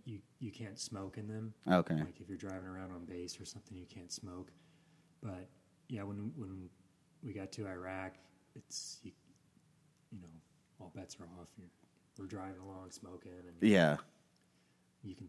[0.04, 1.52] You you can't smoke in them.
[1.70, 1.94] Okay.
[1.96, 4.50] Like if you're driving around on base or something, you can't smoke.
[5.22, 5.48] But
[5.88, 6.68] yeah, when when
[7.24, 8.14] we got to Iraq,
[8.54, 9.10] it's you,
[10.12, 10.28] you know
[10.80, 11.48] all bets are off.
[11.58, 11.68] You're,
[12.18, 13.96] we're driving along, smoking, and Yeah.
[15.02, 15.28] you can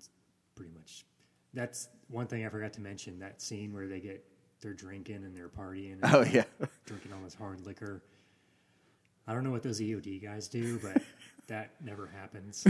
[0.55, 1.05] pretty much.
[1.53, 3.19] That's one thing I forgot to mention.
[3.19, 4.23] That scene where they get
[4.61, 5.93] they're drinking and they're partying.
[5.93, 6.43] And Oh yeah.
[6.85, 8.03] drinking all this hard liquor.
[9.27, 11.01] I don't know what those EOD guys do, but
[11.47, 12.65] that never happens.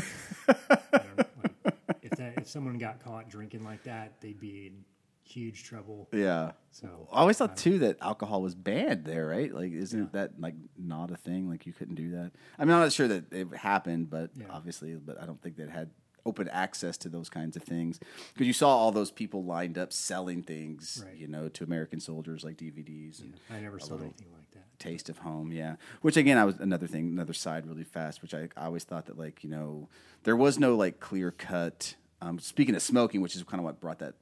[0.48, 0.54] I
[0.92, 4.84] don't know, like, if that if someone got caught drinking like that, they'd be in
[5.24, 6.08] huge trouble.
[6.12, 6.52] Yeah.
[6.72, 9.54] So I always thought too that alcohol was banned there, right?
[9.54, 11.48] Like, isn't that like not a thing?
[11.50, 12.32] Like, you couldn't do that.
[12.58, 14.46] I mean, I'm not sure that it happened, but Yeah.
[14.50, 15.92] obviously, but I don't think that had
[16.28, 18.00] open access to those kinds of things
[18.34, 21.16] because you saw all those people lined up selling things, Right.
[21.18, 24.66] you know, to American soldiers like DVDs and I never saw anything like that.
[24.80, 28.34] taste of home yeah which again i was another thing another side really fast which
[28.36, 29.90] i, I always thought that like you know
[30.24, 33.80] there was no like clear cut um, speaking of smoking which is kind of what
[33.80, 34.14] brought that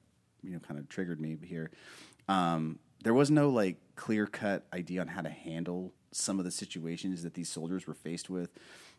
[0.43, 1.71] you know kind of triggered me here
[2.29, 6.51] um, there was no like clear cut idea on how to handle some of the
[6.51, 8.49] situations that these soldiers were faced with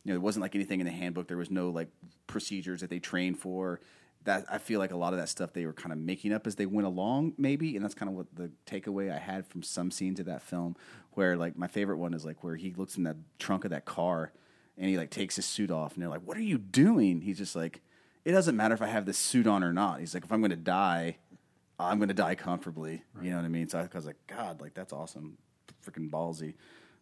[0.07, 1.89] you know there wasn't like anything in the handbook there was no like
[2.29, 3.81] procedures that they trained for
[4.27, 6.47] that I feel like a lot of that stuff they were kind of making up
[6.47, 9.63] as they went along, maybe, and that's kind of what the takeaway I had from
[9.63, 10.77] some scenes of that film.
[11.13, 13.87] Where like my favorite one is like where he looks in the trunk of that
[13.87, 14.33] car
[14.77, 17.39] and he like takes his suit off, and they're like, "What are you doing?" He's
[17.39, 17.81] just like,
[18.25, 20.41] "It doesn't matter if I have this suit on or not." He's like, "If I'm
[20.41, 21.17] going to die,
[21.79, 23.69] I'm going to die comfortably." You know what I mean?
[23.69, 25.39] So I was like, "God, like that's awesome,
[25.85, 26.55] freaking ballsy."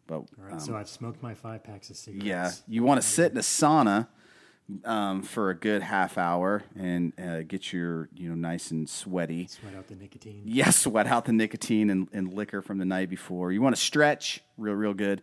[0.06, 2.24] But All right, so I've smoked my five packs of cigarettes.
[2.24, 4.09] Um, yeah, you want to sit in a sauna
[4.85, 9.47] um, for a good half hour and uh, get your you know nice and sweaty.
[9.47, 10.43] Sweat out the nicotine.
[10.44, 13.52] Yeah, sweat out the nicotine and, and liquor from the night before.
[13.52, 15.22] You want to stretch real, real good.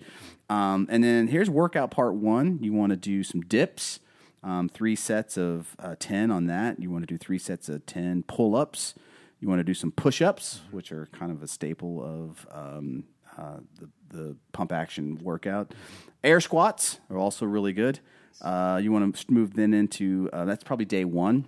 [0.50, 2.60] Um, and then here's workout part one.
[2.62, 4.00] You want to do some dips,
[4.44, 6.80] um, three sets of uh, 10 on that.
[6.80, 8.94] You want to do three sets of 10 pull ups.
[9.40, 13.06] You want to do some push ups, which are kind of a staple of um,
[13.38, 15.74] uh, the, the pump action workout.
[16.24, 18.00] Air squats are also really good.
[18.42, 21.48] Uh, you want to move then into uh, that's probably day one.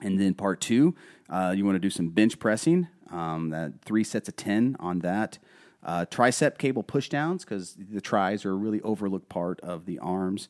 [0.00, 0.94] And then part two,
[1.30, 2.88] uh, you want to do some bench pressing.
[3.10, 5.38] Um, that three sets of ten on that.
[5.82, 10.48] Uh, tricep cable pushdowns because the tries are a really overlooked part of the arms.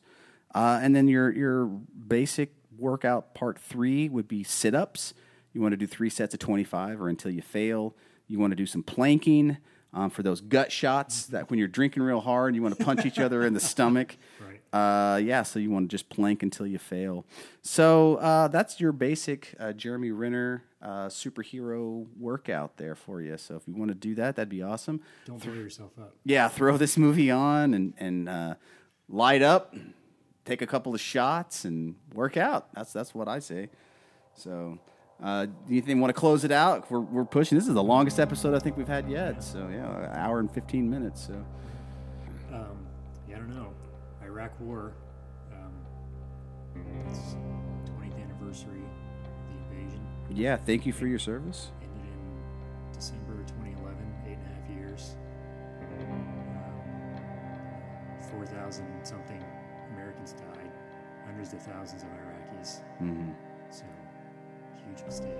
[0.55, 5.13] Uh, and then your your basic workout part three would be sit ups.
[5.53, 7.95] You want to do three sets of twenty five or until you fail.
[8.27, 9.57] You want to do some planking
[9.93, 13.05] um, for those gut shots that when you're drinking real hard, you want to punch
[13.05, 14.17] each other in the stomach.
[14.39, 15.13] Right.
[15.13, 17.25] Uh, yeah, so you want to just plank until you fail.
[17.61, 23.37] So uh, that's your basic uh, Jeremy Renner uh, superhero workout there for you.
[23.37, 25.01] So if you want to do that, that'd be awesome.
[25.25, 26.15] Don't throw yourself up.
[26.23, 28.55] Yeah, throw this movie on and and uh,
[29.09, 29.73] light up,
[30.45, 32.67] take a couple of shots, and work out.
[32.73, 33.69] That's that's what I say.
[34.35, 34.79] So.
[35.21, 36.89] Uh, do you think want to close it out?
[36.91, 37.57] We're, we're pushing.
[37.57, 39.43] This is the longest episode I think we've had yet.
[39.43, 41.25] So yeah, an hour and fifteen minutes.
[41.27, 41.33] So
[42.53, 42.77] Um,
[43.27, 43.73] yeah, I don't know.
[44.23, 44.93] Iraq War.
[45.53, 45.73] Um,
[47.07, 47.35] it's
[47.89, 50.01] 20th anniversary of the invasion.
[50.29, 51.71] yeah, thank you for your service.
[51.81, 53.97] Ended in December 2011.
[54.27, 55.15] Eight and a half years.
[55.99, 57.19] Um,
[58.31, 59.43] 4,000 something
[59.93, 60.71] Americans died.
[61.25, 62.81] Hundreds of thousands of Iraqis.
[63.01, 63.31] Mm-hmm.
[63.71, 63.83] So,
[64.87, 65.31] huge mistake.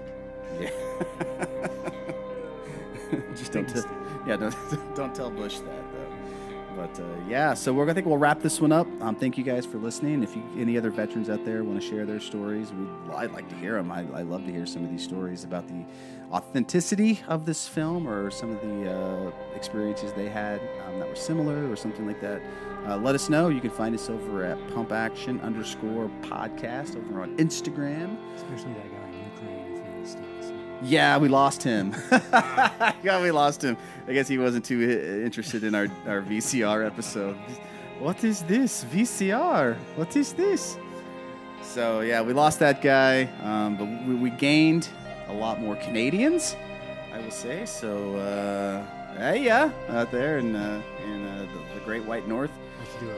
[3.35, 3.91] Just don't mistake.
[4.25, 4.55] yeah, don't,
[4.95, 6.07] don't tell Bush that though.
[6.77, 8.85] But uh, yeah, so we're I think we'll wrap this one up.
[9.01, 10.21] Um, thank you guys for listening.
[10.21, 13.49] If you, any other veterans out there want to share their stories, we I'd like
[13.49, 13.91] to hear them.
[13.91, 15.83] I, I love to hear some of these stories about the
[16.31, 21.15] authenticity of this film or some of the uh, experiences they had um, that were
[21.15, 22.43] similar or something like that.
[22.85, 23.49] Uh, let us know.
[23.49, 28.17] You can find us over at Pump Action underscore podcast over on Instagram.
[28.35, 28.96] Especially that guy
[30.81, 31.95] Yeah, we lost him.
[32.11, 33.77] yeah, we lost him.
[34.07, 37.35] I guess he wasn't too uh, interested in our, our VCR episode.
[37.99, 38.85] What is this?
[38.85, 39.75] VCR?
[39.95, 40.77] What is this?
[41.63, 44.87] So, yeah, we lost that guy, um, but we, we gained
[45.27, 46.55] a lot more Canadians,
[47.11, 47.65] I will say.
[47.65, 52.51] So, uh, hey, yeah, out there in, uh, in uh, the, the Great White North.
[52.91, 53.13] Should do a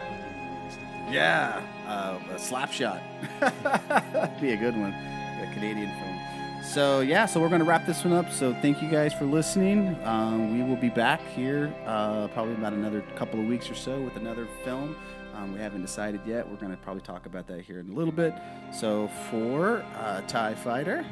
[0.00, 1.12] hockey movie or something.
[1.12, 3.02] Yeah, uh, a slap shot.
[4.40, 4.92] Be a good one.
[4.92, 6.09] A Canadian film.
[6.62, 8.30] So yeah, so we're going to wrap this one up.
[8.30, 9.96] So thank you guys for listening.
[10.04, 14.00] Um, we will be back here uh, probably about another couple of weeks or so
[14.00, 14.94] with another film.
[15.34, 16.48] Um, we haven't decided yet.
[16.48, 18.34] We're going to probably talk about that here in a little bit.
[18.72, 21.04] So for uh, Tie Fighter,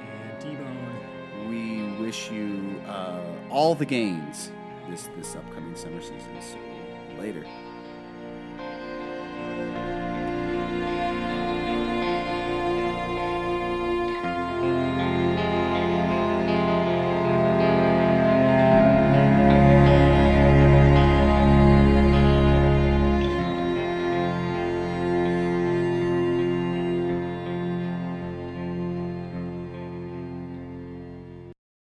[0.00, 1.48] And T-Bone.
[1.48, 3.20] we wish you uh,
[3.50, 4.52] all the gains
[4.88, 6.30] this this upcoming summer season.
[6.40, 7.44] So later.